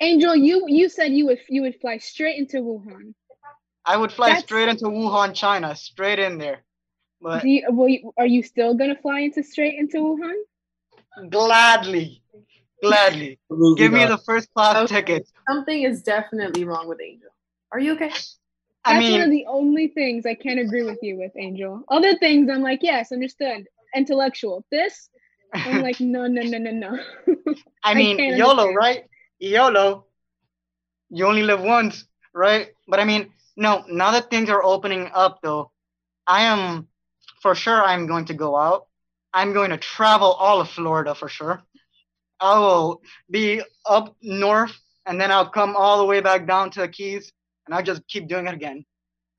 [0.00, 3.14] Angel, you you said you would you would fly straight into Wuhan.
[3.84, 4.42] I would fly That's...
[4.42, 6.64] straight into Wuhan, China, straight in there.
[7.20, 11.30] But you, you, are you still gonna fly into straight into Wuhan?
[11.30, 12.20] Gladly,
[12.82, 13.38] gladly.
[13.76, 14.96] Give me the first class okay.
[14.96, 15.28] ticket.
[15.48, 17.30] Something is definitely wrong with Angel.
[17.72, 18.12] Are you okay?
[18.84, 21.82] I That's mean, one of the only things I can't agree with you with, Angel.
[21.88, 24.64] Other things, I'm like, yes, understood, intellectual.
[24.70, 25.10] This,
[25.52, 26.98] I'm like, no, no, no, no, no.
[27.84, 28.76] I mean, I YOLO, understand.
[28.76, 29.04] right?
[29.38, 30.06] YOLO.
[31.10, 32.04] You only live once,
[32.34, 32.68] right?
[32.86, 35.70] But I mean, no, now that things are opening up though,
[36.26, 36.88] I am
[37.42, 38.86] for sure I'm going to go out.
[39.32, 41.62] I'm going to travel all of Florida for sure.
[42.40, 44.76] I will be up north
[45.06, 47.32] and then I'll come all the way back down to the Keys
[47.66, 48.84] and I'll just keep doing it again.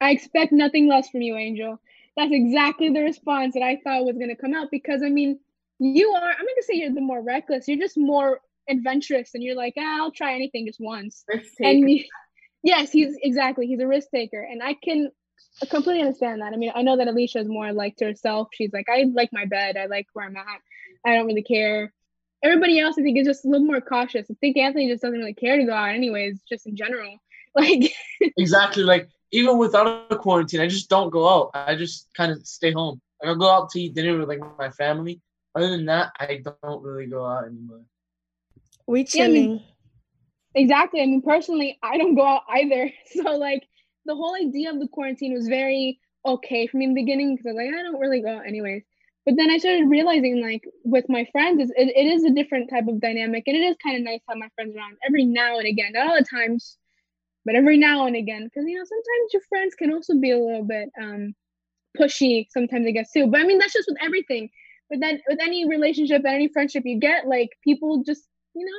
[0.01, 1.79] I expect nothing less from you, Angel.
[2.15, 5.39] That's exactly the response that I thought was going to come out because I mean,
[5.79, 9.55] you are i'm gonna say you're the more reckless you're just more adventurous and you're
[9.55, 11.23] like ah, i'll try anything just once.
[11.59, 12.03] And you,
[12.61, 15.09] yes he's exactly he's a risk taker and i can
[15.69, 16.53] completely understand that.
[16.53, 18.49] I mean i know that alicia is more like to herself.
[18.53, 20.61] She's like i like my bed i like where i'm at
[21.05, 21.93] i don't really care
[22.43, 25.19] everybody else i think is just a little more cautious i think anthony just doesn't
[25.19, 27.17] really care to go out anyways just in general
[27.55, 27.91] like
[28.37, 31.51] exactly like even without a quarantine, I just don't go out.
[31.53, 33.01] I just kind of stay home.
[33.21, 35.21] Like, I'll go out to eat dinner with like my family.
[35.55, 37.81] Other than that, I don't really go out anymore.
[38.87, 39.63] We Yeah, I mean, chilling.
[40.55, 41.01] Exactly.
[41.01, 42.91] I mean, personally, I don't go out either.
[43.05, 43.67] So, like,
[44.05, 47.47] the whole idea of the quarantine was very okay for me in the beginning because
[47.47, 48.83] I was like, I don't really go out anyways.
[49.30, 52.88] But then I started realizing, like, with my friends, it, it is a different type
[52.88, 53.43] of dynamic.
[53.45, 55.91] And it is kind of nice to have my friends around every now and again.
[55.93, 56.77] Not all the times,
[57.45, 58.45] but every now and again.
[58.45, 61.36] Because, you know, sometimes your friends can also be a little bit um,
[61.95, 63.27] pushy sometimes, I guess, too.
[63.27, 64.49] But I mean, that's just with everything.
[64.89, 68.23] but then with any relationship, any friendship you get, like, people just,
[68.55, 68.71] you know,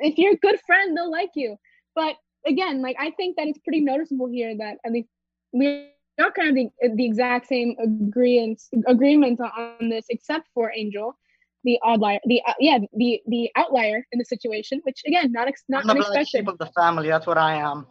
[0.00, 1.58] if you're a good friend, they'll like you.
[1.94, 5.08] But again, like I think that it's pretty noticeable here that at least
[5.52, 11.16] we are kind of the, the exact same agreements agreement on, this, except for Angel,
[11.64, 15.48] the odd liar, the uh, yeah, the the outlier in the situation, which again, not
[15.48, 16.26] ex- not I'm unexpected.
[16.28, 17.08] sheep of the family.
[17.08, 17.86] That's what I am.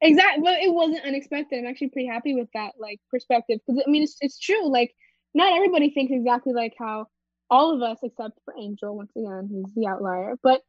[0.00, 1.58] Exactly, but it wasn't unexpected.
[1.58, 4.70] I'm actually pretty happy with that like perspective because I mean it's it's true.
[4.70, 4.94] Like
[5.34, 7.06] not everybody thinks exactly like how
[7.50, 10.34] all of us, except for Angel, once again, he's the outlier.
[10.42, 10.62] But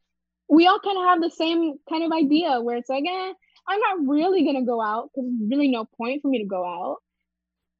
[0.49, 3.33] we all kind of have the same kind of idea where it's like, eh,
[3.69, 6.65] I'm not really gonna go out because there's really no point for me to go
[6.65, 6.97] out.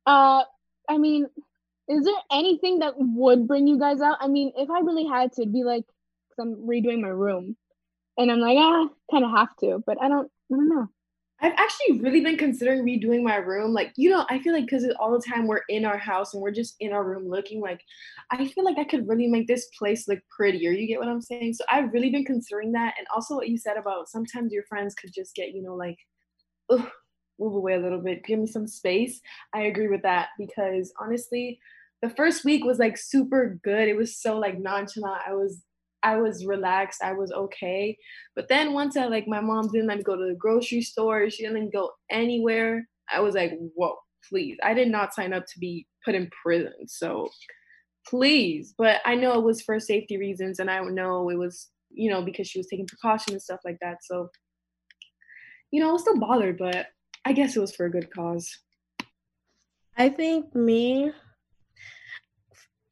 [0.05, 0.43] Uh,
[0.87, 1.27] I mean,
[1.87, 4.17] is there anything that would bring you guys out?
[4.21, 5.85] I mean, if I really had to, it'd be like,
[6.29, 7.57] because I'm redoing my room,
[8.17, 10.87] and I'm like, ah, kind of have to, but I don't, I don't know.
[11.41, 13.73] I've actually really been considering redoing my room.
[13.73, 16.41] Like, you know, I feel like because all the time we're in our house and
[16.41, 17.81] we're just in our room looking like,
[18.31, 20.71] I feel like I could really make this place look prettier.
[20.71, 21.53] You get what I'm saying?
[21.53, 22.95] So I've really been considering that.
[22.97, 25.97] And also what you said about sometimes your friends could just get, you know, like,
[26.69, 26.87] Ugh,
[27.39, 29.21] move away a little bit, give me some space.
[29.53, 31.59] I agree with that because honestly,
[32.01, 33.87] the first week was like super good.
[33.87, 35.21] It was so like nonchalant.
[35.27, 35.63] I was
[36.03, 37.01] I was relaxed.
[37.03, 37.97] I was okay.
[38.35, 41.29] But then once I like my mom didn't let me go to the grocery store,
[41.29, 42.87] she didn't go anywhere.
[43.11, 43.95] I was like, whoa,
[44.27, 44.57] please.
[44.63, 46.87] I did not sign up to be put in prison.
[46.87, 47.29] So
[48.07, 48.73] please.
[48.77, 52.21] But I know it was for safety reasons and I know it was, you know,
[52.21, 53.97] because she was taking precautions and stuff like that.
[54.03, 54.29] So,
[55.71, 56.87] you know, I was still bothered, but
[57.25, 58.49] I guess it was for a good cause.
[59.97, 61.11] I think me,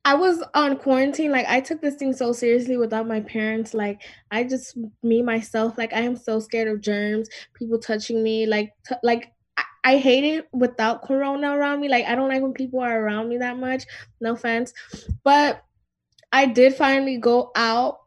[0.08, 1.34] I was on quarantine.
[1.34, 3.74] Like I took this thing so seriously without my parents.
[3.74, 5.78] Like I just me myself.
[5.78, 8.45] Like I am so scared of germs, people touching me.
[8.45, 11.89] Like t- like I, I hate it without Corona around me.
[11.89, 13.84] Like I don't like when people are around me that much.
[14.22, 14.72] No offense,
[15.26, 15.62] but
[16.32, 17.97] I did finally go out.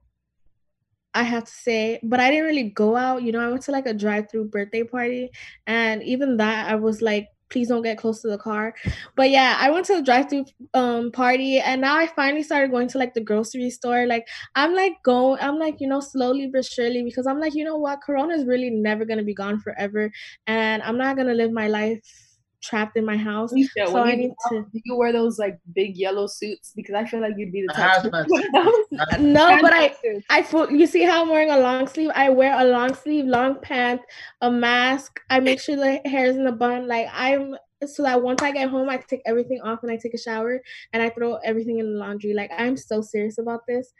[1.13, 3.23] I have to say, but I didn't really go out.
[3.25, 5.33] You know, I went to like a drive-through birthday party,
[5.67, 8.75] and even that, I was like, please don't get close to the car.
[9.17, 12.89] But yeah, I went to the drive-through um party, and now I finally started going
[12.89, 14.07] to like the grocery store.
[14.07, 17.65] Like I'm like going, I'm like you know slowly but surely because I'm like you
[17.65, 20.11] know what, Corona is really never gonna be gone forever,
[20.47, 22.30] and I'm not gonna live my life
[22.63, 23.53] trapped in my house.
[23.53, 24.63] Alicia, so I you need to.
[24.73, 26.73] do you wear those like big yellow suits?
[26.77, 29.21] Because I feel like you'd be the I type have to my- wear those.
[29.21, 29.95] No, but I,
[30.29, 32.11] I full, you see how I'm wearing a long sleeve?
[32.15, 34.01] I wear a long sleeve, long pant,
[34.41, 35.21] a mask.
[35.31, 36.87] I make sure the hair is in a bun.
[36.89, 37.57] Like I'm
[37.87, 40.61] so that once I get home, I take everything off and I take a shower
[40.93, 42.35] and I throw everything in the laundry.
[42.35, 43.93] Like I'm so serious about this,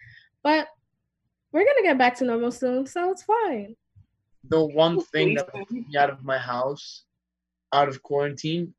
[0.43, 0.69] but
[1.53, 3.75] we're gonna get back to normal soon, so it's fine.
[4.45, 7.05] the one thing that would keep me out of my house,
[7.73, 8.75] out of quarantine,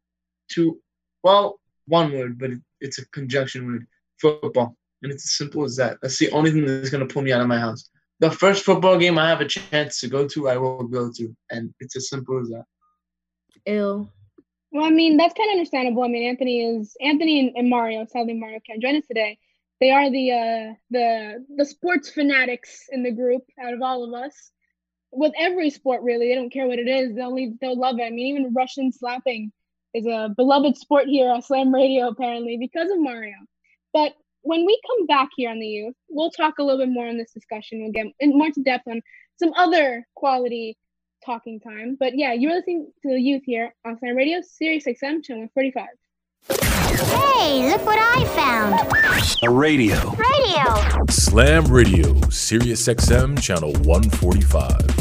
[0.51, 0.79] to
[1.23, 3.87] well, one word, but it's a conjunction word:
[4.19, 4.75] football.
[5.03, 5.97] And it's as simple as that.
[6.01, 7.89] That's the only thing that's gonna pull me out of my house.
[8.19, 11.35] The first football game I have a chance to go to, I will go to,
[11.49, 12.65] and it's as simple as that.
[13.65, 14.11] Ill.
[14.71, 16.03] Well, I mean, that's kind of understandable.
[16.03, 18.05] I mean, Anthony is Anthony and, and Mario.
[18.05, 19.37] Sadly, Mario can't join us today.
[19.79, 24.13] They are the uh, the the sports fanatics in the group out of all of
[24.13, 24.51] us.
[25.11, 27.15] With every sport, really, they don't care what it is.
[27.15, 28.03] They'll leave, they'll love it.
[28.03, 29.51] I mean, even Russian slapping
[29.93, 33.35] is a beloved sport here on Slam Radio, apparently, because of Mario.
[33.93, 37.07] But when we come back here on the youth, we'll talk a little bit more
[37.07, 37.81] on this discussion.
[37.81, 39.01] We'll get in more to depth on
[39.37, 40.77] some other quality
[41.25, 41.97] talking time.
[41.99, 45.87] But yeah, you're listening to the youth here on Slam Radio, Sirius XM, channel 45.
[46.47, 48.73] Hey, look what I found.
[49.43, 49.97] A radio.
[50.11, 51.05] Radio.
[51.09, 55.00] Slam Radio, Sirius XM, channel 145.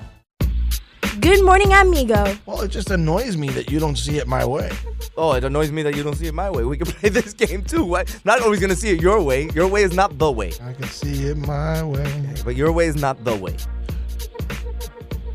[1.21, 2.35] Good morning, amigo.
[2.47, 4.71] Well, it just annoys me that you don't see it my way.
[5.15, 6.63] Oh, it annoys me that you don't see it my way.
[6.63, 7.83] We can play this game too.
[7.83, 8.19] What?
[8.25, 9.47] Not always gonna see it your way.
[9.53, 10.51] Your way is not the way.
[10.63, 12.33] I can see it my way.
[12.43, 13.55] But your way is not the way.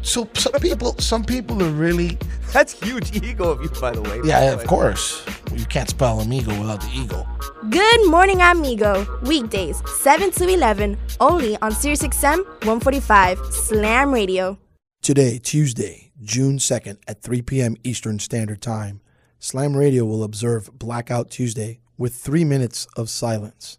[0.03, 2.19] So some people, some people are really.
[2.53, 4.21] That's huge ego of you, by the way.
[4.25, 5.25] Yeah, of course.
[5.55, 7.25] You can't spell amigo without the ego.
[7.71, 9.07] Good morning, amigo.
[9.23, 14.59] Weekdays, 7 to 11, only on SiriusXM 145 Slam Radio.
[15.07, 17.77] Today, Tuesday, June 2nd at 3 p.m.
[17.85, 19.01] Eastern Standard Time,
[19.39, 23.79] Slam Radio will observe Blackout Tuesday with three minutes of silence.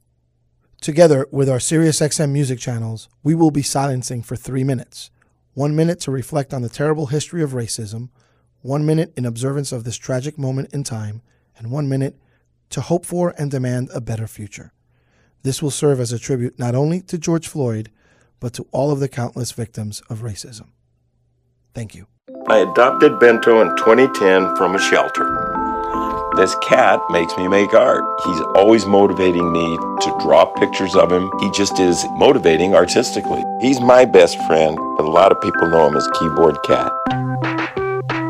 [0.79, 5.11] Together with our SiriusXM music channels, we will be silencing for three minutes.
[5.53, 8.07] One minute to reflect on the terrible history of racism,
[8.61, 11.21] one minute in observance of this tragic moment in time,
[11.57, 12.15] and one minute
[12.69, 14.71] to hope for and demand a better future.
[15.43, 17.91] This will serve as a tribute not only to George Floyd,
[18.39, 20.67] but to all of the countless victims of racism.
[21.77, 22.07] Thank you.
[22.47, 25.29] I adopted Bento in 2010 from a shelter.
[26.35, 28.03] This cat makes me make art.
[28.25, 31.29] He's always motivating me to draw pictures of him.
[31.39, 33.43] He just is motivating artistically.
[33.61, 36.91] He's my best friend, but a lot of people know him as Keyboard Cat.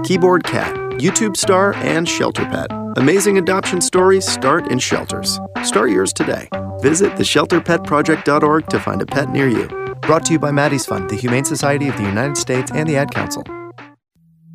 [0.03, 2.69] Keyboard Cat, YouTube star and shelter pet.
[2.97, 5.39] Amazing adoption stories start in shelters.
[5.63, 6.49] Start yours today.
[6.81, 9.86] Visit theshelterpetproject.org to find a pet near you.
[10.01, 12.97] Brought to you by Maddie's Fund, the Humane Society of the United States, and the
[12.97, 13.43] Ad Council.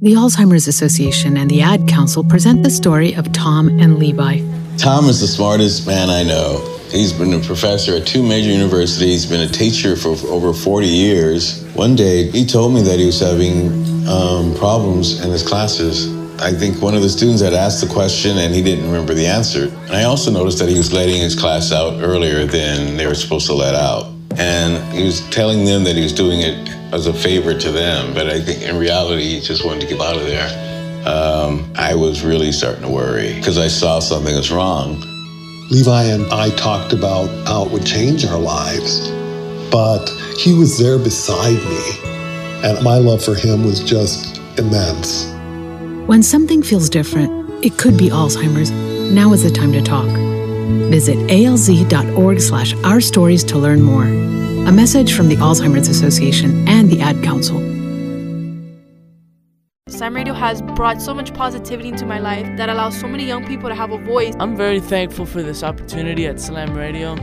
[0.01, 4.41] The Alzheimer's Association and the Ad Council present the story of Tom and Levi.
[4.79, 6.59] Tom is the smartest man I know.
[6.91, 11.65] He's been a professor at two major universities, been a teacher for over 40 years.
[11.75, 13.69] One day, he told me that he was having
[14.09, 16.13] um, problems in his classes.
[16.41, 19.27] I think one of the students had asked the question and he didn't remember the
[19.27, 19.67] answer.
[19.67, 23.15] And I also noticed that he was letting his class out earlier than they were
[23.15, 24.12] supposed to let out.
[24.39, 28.13] And he was telling them that he was doing it as a favor to them,
[28.13, 31.07] but I think in reality, he just wanted to get out of there.
[31.07, 35.03] Um, I was really starting to worry because I saw something was wrong.
[35.71, 39.11] Levi and I talked about how it would change our lives,
[39.71, 40.07] but
[40.39, 45.27] he was there beside me, and my love for him was just immense.
[46.07, 48.71] When something feels different, it could be Alzheimer's.
[48.71, 50.22] Now is the time to talk.
[50.91, 54.05] Visit alz.org slash our stories to learn more.
[54.05, 57.59] A message from the Alzheimer's Association and the Ad Council.
[59.89, 63.47] Slam Radio has brought so much positivity into my life that allows so many young
[63.47, 64.35] people to have a voice.
[64.41, 67.15] I'm very thankful for this opportunity at Slam Radio.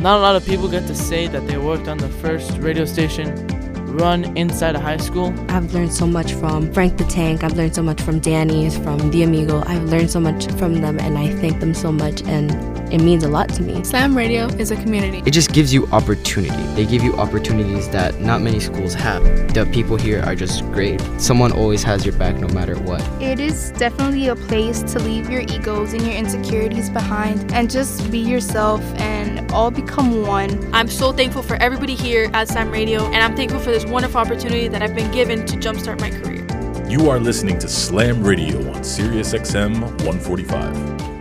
[0.00, 2.84] Not a lot of people get to say that they worked on the first radio
[2.84, 3.46] station
[3.94, 5.32] run inside a high school.
[5.48, 7.44] I've learned so much from Frank the Tank.
[7.44, 9.62] I've learned so much from Danny's, from The Amigo.
[9.66, 12.50] I've learned so much from them, and I thank them so much, and
[12.94, 13.82] it means a lot to me.
[13.82, 15.20] Slam Radio is a community.
[15.26, 16.62] It just gives you opportunity.
[16.74, 19.24] They give you opportunities that not many schools have.
[19.52, 21.02] The people here are just great.
[21.18, 23.00] Someone always has your back no matter what.
[23.20, 28.08] It is definitely a place to leave your egos and your insecurities behind and just
[28.12, 30.72] be yourself and all become one.
[30.72, 34.20] I'm so thankful for everybody here at Slam Radio, and I'm thankful for this wonderful
[34.20, 36.46] opportunity that I've been given to jumpstart my career.
[36.88, 41.13] You are listening to Slam Radio on SiriusXM 145.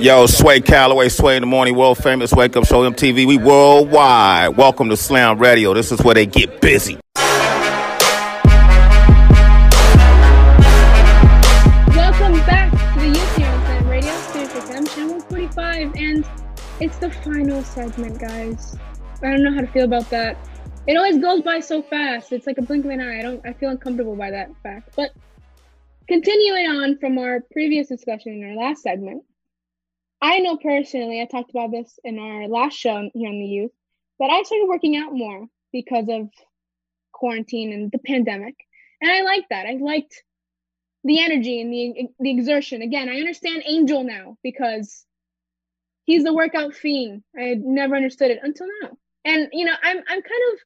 [0.00, 3.28] Yo, Sway Calloway, Sway in the Morning, world famous Wake Up Show MTV.
[3.28, 4.56] We worldwide.
[4.56, 5.72] Welcome to Slam Radio.
[5.72, 6.98] This is where they get busy.
[11.94, 16.28] Welcome back to the Youth here on Slam Radio, SiriusXM channel 145, and
[16.80, 18.76] it's the final segment, guys.
[19.22, 20.36] I don't know how to feel about that.
[20.88, 22.32] It always goes by so fast.
[22.32, 23.20] It's like a blink of an eye.
[23.20, 23.46] I don't.
[23.46, 24.88] I feel uncomfortable by that fact.
[24.96, 25.12] But
[26.08, 29.22] continuing on from our previous discussion in our last segment,
[30.24, 31.20] I know personally.
[31.20, 33.72] I talked about this in our last show here on the youth
[34.18, 36.30] that I started working out more because of
[37.12, 38.54] quarantine and the pandemic,
[39.02, 39.66] and I like that.
[39.66, 40.22] I liked
[41.04, 42.80] the energy and the the exertion.
[42.80, 45.04] Again, I understand Angel now because
[46.04, 47.22] he's the workout fiend.
[47.38, 48.92] I never understood it until now.
[49.26, 50.58] And you know, I'm I'm kind of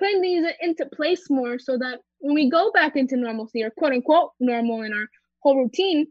[0.00, 3.92] putting these into place more so that when we go back into normalcy or quote
[3.92, 5.06] unquote normal in our
[5.44, 6.08] whole routine,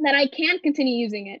[0.00, 1.40] that I can continue using it.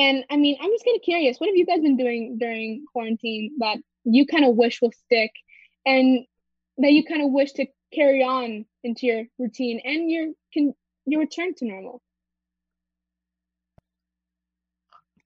[0.00, 2.86] And I mean, I'm just kind of curious, what have you guys been doing during
[2.90, 5.30] quarantine that you kind of wish will stick
[5.84, 6.24] and
[6.78, 10.72] that you kind of wish to carry on into your routine and your can
[11.04, 12.00] your return to normal?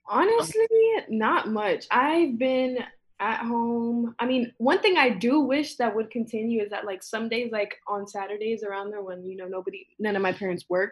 [0.09, 0.67] Honestly,
[1.09, 1.87] not much.
[1.93, 2.79] I've been
[3.21, 4.17] at home.
[4.19, 7.53] I mean, one thing I do wish that would continue is that like some days,
[7.53, 10.91] like on Saturdays around there when you know nobody, none of my parents work,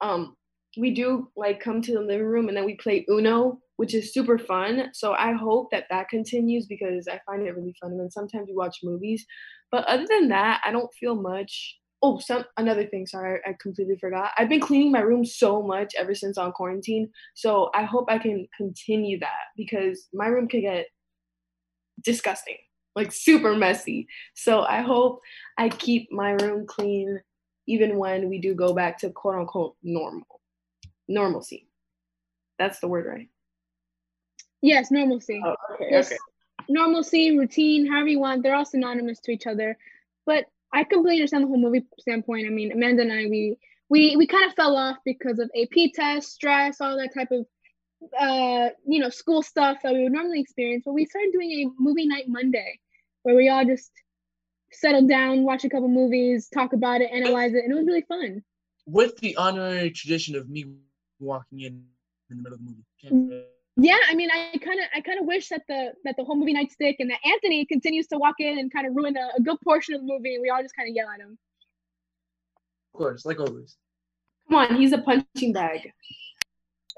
[0.00, 0.36] um,
[0.76, 4.12] we do like come to the living room and then we play Uno, which is
[4.12, 4.90] super fun.
[4.92, 7.92] So I hope that that continues because I find it really fun.
[7.92, 9.26] And then sometimes we watch movies,
[9.72, 13.06] but other than that, I don't feel much oh, some another thing.
[13.06, 14.30] Sorry, I completely forgot.
[14.38, 17.10] I've been cleaning my room so much ever since on quarantine.
[17.34, 20.86] So I hope I can continue that because my room could get
[22.02, 22.56] disgusting,
[22.96, 24.06] like super messy.
[24.34, 25.20] So I hope
[25.58, 27.20] I keep my room clean
[27.66, 30.39] even when we do go back to quote unquote normal,
[31.10, 31.66] normalcy.
[32.58, 33.28] That's the word, right?
[34.62, 35.40] Yes, normalcy.
[35.44, 36.18] Oh, okay, Yes, okay.
[36.68, 39.76] Normalcy, routine, however you want, they're all synonymous to each other.
[40.24, 42.46] But I completely understand the whole movie standpoint.
[42.46, 43.56] I mean, Amanda and I, we
[43.88, 47.46] we we kind of fell off because of AP tests, stress, all that type of
[48.18, 50.84] uh, you know, school stuff that we would normally experience.
[50.86, 52.78] But we started doing a movie night Monday
[53.22, 53.90] where we all just
[54.72, 58.02] settled down, watch a couple movies, talk about it, analyze it, and it was really
[58.02, 58.42] fun.
[58.86, 60.66] With the honorary tradition of me
[61.20, 61.84] walking in
[62.30, 63.44] in the middle of the movie.
[63.76, 66.36] Yeah, I mean, I kind of, I kind of wish that the that the whole
[66.36, 69.30] movie night stick and that Anthony continues to walk in and kind of ruin a,
[69.38, 71.38] a good portion of the movie, and we all just kind of yell at him.
[72.92, 73.76] Of course, like always.
[74.48, 75.92] Come on, he's a punching bag.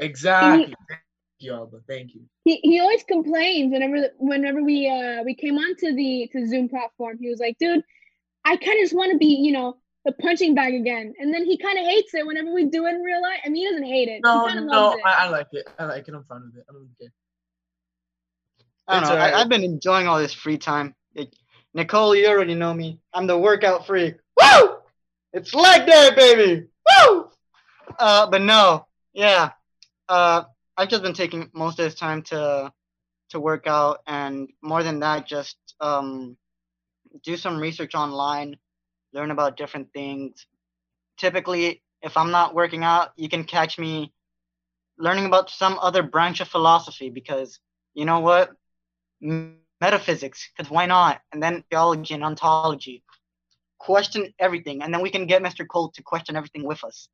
[0.01, 0.75] Exactly.
[0.89, 1.03] Thank
[1.39, 1.79] you, Alba.
[1.87, 2.23] Thank you.
[2.45, 7.19] He he always complains whenever whenever we uh we came onto the to Zoom platform.
[7.21, 7.85] He was like, dude,
[8.45, 11.15] I kind of just want to be, you know, the punching bag again.
[11.19, 13.41] And then he kind of hates it whenever we do it in real life.
[13.45, 14.21] I mean, he doesn't hate it.
[14.23, 15.03] No, he no, loves it.
[15.05, 15.69] I, I like it.
[15.79, 16.15] I like it.
[16.15, 16.67] I'm fine with it.
[16.69, 17.13] I don't care.
[18.89, 19.17] I don't It's know.
[19.17, 19.35] alright.
[19.35, 20.95] I, I've been enjoying all this free time.
[21.15, 21.33] Like,
[21.75, 23.01] Nicole, you already know me.
[23.15, 24.17] I'm the workout freak.
[24.41, 24.77] Woo!
[25.33, 26.67] It's leg day, baby.
[27.07, 27.31] Woo!
[27.99, 29.51] Uh, but no, yeah.
[30.09, 30.45] Uh,
[30.77, 32.73] I've just been taking most of this time to
[33.31, 36.37] to work out, and more than that, just um,
[37.25, 38.57] do some research online,
[39.13, 40.47] learn about different things.
[41.19, 44.13] Typically, if I'm not working out, you can catch me
[44.99, 47.59] learning about some other branch of philosophy because
[47.95, 48.51] you know what?
[49.81, 51.21] Metaphysics, because why not?
[51.33, 53.03] And then theology and ontology.
[53.79, 55.67] Question everything, and then we can get Mr.
[55.67, 57.09] Cole to question everything with us.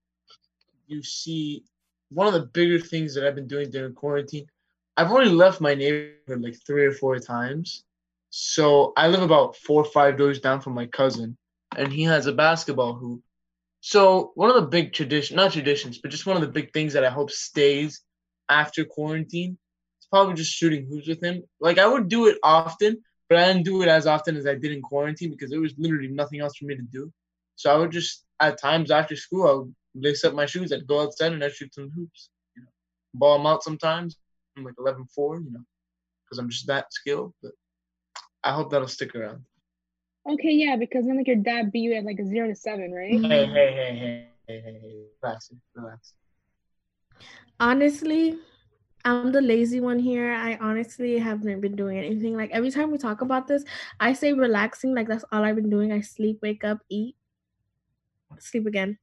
[0.86, 1.64] You see,
[2.10, 4.46] one of the bigger things that I've been doing during quarantine,
[4.96, 7.84] I've already left my neighborhood like three or four times.
[8.30, 11.36] So I live about four or five doors down from my cousin,
[11.76, 13.22] and he has a basketball hoop.
[13.80, 16.92] So one of the big tradition, not traditions, but just one of the big things
[16.94, 18.02] that I hope stays
[18.48, 19.58] after quarantine
[20.00, 21.42] is probably just shooting hoops with him.
[21.60, 24.54] Like I would do it often, but I didn't do it as often as I
[24.54, 27.12] did in quarantine because there was literally nothing else for me to do.
[27.56, 30.86] So I would just at times after school I would lace up my shoes, I'd
[30.86, 32.30] go outside and I'd shoot some hoops.
[32.56, 32.68] You know,
[33.14, 34.16] ball them out sometimes.
[34.56, 35.64] I'm like 11-4, you know,
[36.24, 37.32] because I'm just that skilled.
[37.42, 37.52] But
[38.42, 39.44] I hope that'll stick around.
[40.28, 42.92] Okay, yeah, because then like your dad beat you at like a zero to seven,
[42.92, 43.12] right?
[43.12, 46.12] Hey, hey, hey, hey, hey, hey, hey, relax, relax.
[47.58, 48.36] Honestly,
[49.06, 50.34] I'm the lazy one here.
[50.34, 52.36] I honestly haven't been doing anything.
[52.36, 53.64] Like every time we talk about this,
[54.00, 54.94] I say relaxing.
[54.94, 55.92] Like that's all I've been doing.
[55.92, 57.16] I sleep, wake up, eat,
[58.38, 58.98] sleep again.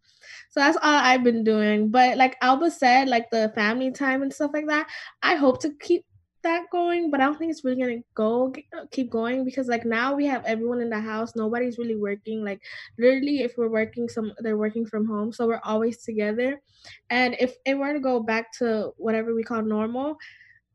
[0.51, 1.89] So that's all I've been doing.
[1.89, 4.87] But like Alba said, like the family time and stuff like that,
[5.23, 6.05] I hope to keep
[6.45, 7.11] that going.
[7.11, 8.53] But I don't think it's really gonna go
[8.91, 11.35] keep going because like now we have everyone in the house.
[11.35, 12.43] Nobody's really working.
[12.45, 12.61] Like
[12.97, 16.61] literally, if we're working, some they're working from home, so we're always together.
[17.09, 20.17] And if it were to go back to whatever we call normal,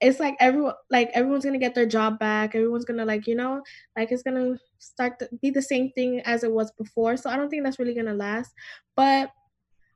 [0.01, 3.63] it's like everyone like everyone's gonna get their job back everyone's gonna like you know
[3.97, 7.37] like it's gonna start to be the same thing as it was before so i
[7.37, 8.53] don't think that's really gonna last
[8.97, 9.31] but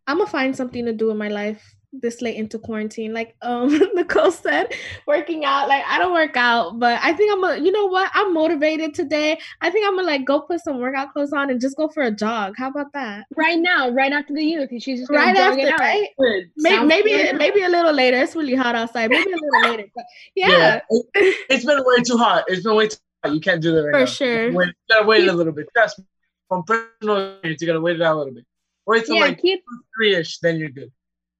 [0.07, 3.69] i'm gonna find something to do in my life this late into quarantine like um
[3.95, 4.73] nicole said
[5.07, 8.11] working out like i don't work out but i think i'm gonna you know what
[8.15, 11.61] i'm motivated today i think i'm gonna like go put some workout clothes on and
[11.61, 15.01] just go for a jog how about that Right now, right after the youth, she's
[15.01, 15.81] just gonna right jog it after out.
[15.81, 16.51] right Good.
[16.57, 17.37] May- Sounds maybe good.
[17.37, 21.37] maybe a little later it's really hot outside maybe a little later but yeah, it,
[21.51, 22.45] has been way too hot.
[22.49, 23.33] It's been way too hot.
[23.35, 24.07] You can't do that right For now.
[24.07, 24.53] sure.
[24.53, 25.67] Wait, you gotta wait a little bit.
[25.77, 26.05] Trust me.
[26.49, 28.45] From personal experience, you gotta wait it out a little bit.
[28.87, 29.63] Wait till Yeah, like keep
[29.97, 30.91] three ish, then you're good.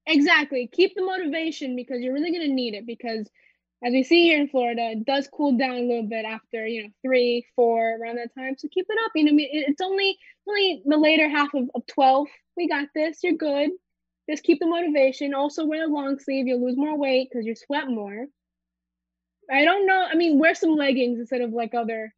[0.07, 3.29] Exactly keep the motivation because you're really gonna need it because
[3.83, 6.83] as we see here in Florida, it does cool down a little bit after you
[6.83, 8.55] know three, four around that time.
[8.57, 9.11] So keep it up.
[9.13, 12.27] You know, I mean, it's only only the later half of, of twelve.
[12.57, 13.19] We got this.
[13.21, 13.71] You're good.
[14.29, 15.33] Just keep the motivation.
[15.33, 16.47] Also wear a long sleeve.
[16.47, 18.25] You'll lose more weight because you sweat more.
[19.51, 20.07] I don't know.
[20.09, 22.13] I mean, wear some leggings instead of like other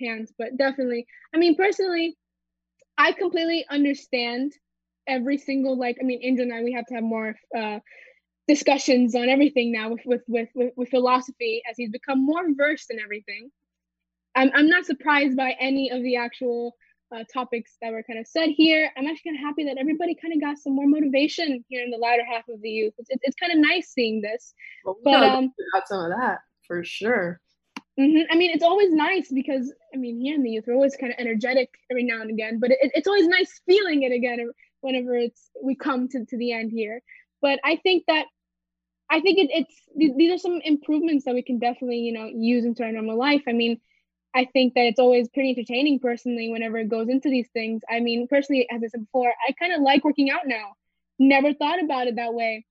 [0.00, 1.06] pants, but definitely.
[1.32, 2.16] I mean, personally,
[2.98, 4.54] I completely understand
[5.06, 5.98] every single like.
[6.00, 7.78] I mean, Angel and I, we have to have more uh,
[8.48, 12.90] discussions on everything now with with with with, with philosophy as he's become more versed
[12.90, 13.50] in everything.
[14.34, 16.74] I'm I'm not surprised by any of the actual
[17.14, 18.90] uh, topics that were kind of said here.
[18.96, 21.90] I'm actually kind of happy that everybody kind of got some more motivation here in
[21.90, 22.94] the latter half of the youth.
[22.98, 24.54] It's it's, it's kind of nice seeing this.
[24.84, 27.40] Well, we But um, got some of that for sure.
[27.98, 30.96] hmm I mean, it's always nice because I mean, here in the youth, we're always
[30.96, 34.50] kind of energetic every now and again, but it, it's always nice feeling it again
[34.82, 37.00] whenever it's we come to, to the end here.
[37.40, 38.26] But I think that
[39.10, 42.64] I think it, it's these are some improvements that we can definitely you know use
[42.64, 43.42] into our normal life.
[43.48, 43.80] I mean,
[44.34, 47.82] I think that it's always pretty entertaining personally whenever it goes into these things.
[47.90, 50.72] I mean, personally, as I said before, I kind of like working out now.
[51.18, 52.64] Never thought about it that way.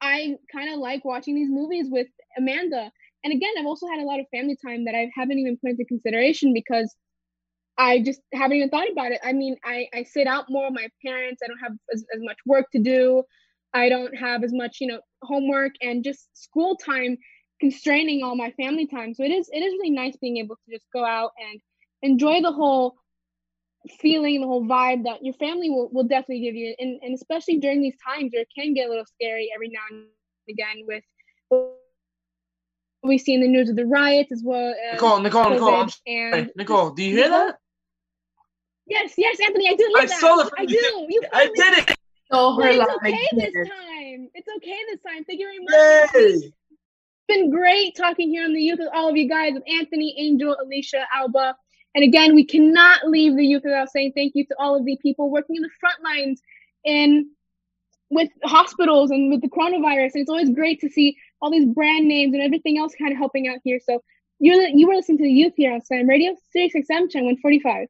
[0.00, 2.90] I kind of like watching these movies with Amanda.
[3.24, 5.70] And again, I've also had a lot of family time that I haven't even put
[5.70, 6.94] into consideration because
[7.78, 9.20] I just haven't even thought about it.
[9.22, 11.40] I mean, I, I sit out more with my parents.
[11.42, 13.22] I don't have as, as much work to do.
[13.72, 17.16] I don't have as much, you know, homework and just school time
[17.60, 19.14] constraining all my family time.
[19.14, 21.60] So it is it is really nice being able to just go out and
[22.02, 22.96] enjoy the whole
[24.00, 26.74] feeling, the whole vibe that your family will, will definitely give you.
[26.80, 29.80] And and especially during these times where it can get a little scary every now
[29.90, 30.06] and
[30.48, 31.04] again with
[33.04, 34.74] we see in the news of the riots as well.
[34.90, 36.40] As Nicole, Nicole, Nicole, COVID sorry.
[36.40, 37.56] and Nicole, do you hear that?
[38.88, 40.20] Yes, yes, Anthony, I do hear I that.
[40.20, 40.76] saw the- I do.
[41.08, 41.54] You I promised.
[41.56, 41.96] did it.
[42.32, 42.88] So her it's life.
[42.96, 44.28] okay this time.
[44.34, 45.24] It's okay this time.
[45.24, 46.10] Thank you very much.
[46.14, 46.52] It's
[47.28, 50.56] been great talking here on the youth with all of you guys, with Anthony, Angel,
[50.62, 51.54] Alicia, Alba.
[51.94, 54.96] And again, we cannot leave the youth without saying thank you to all of the
[55.02, 56.40] people working in the front lines
[56.84, 57.30] in
[58.10, 60.12] with hospitals and with the coronavirus.
[60.14, 63.18] And it's always great to see all these brand names and everything else kind of
[63.18, 63.78] helping out here.
[63.84, 64.02] So
[64.38, 67.88] you're you were listening to the youth here on Slam Radio, Sirius XM, channel 145.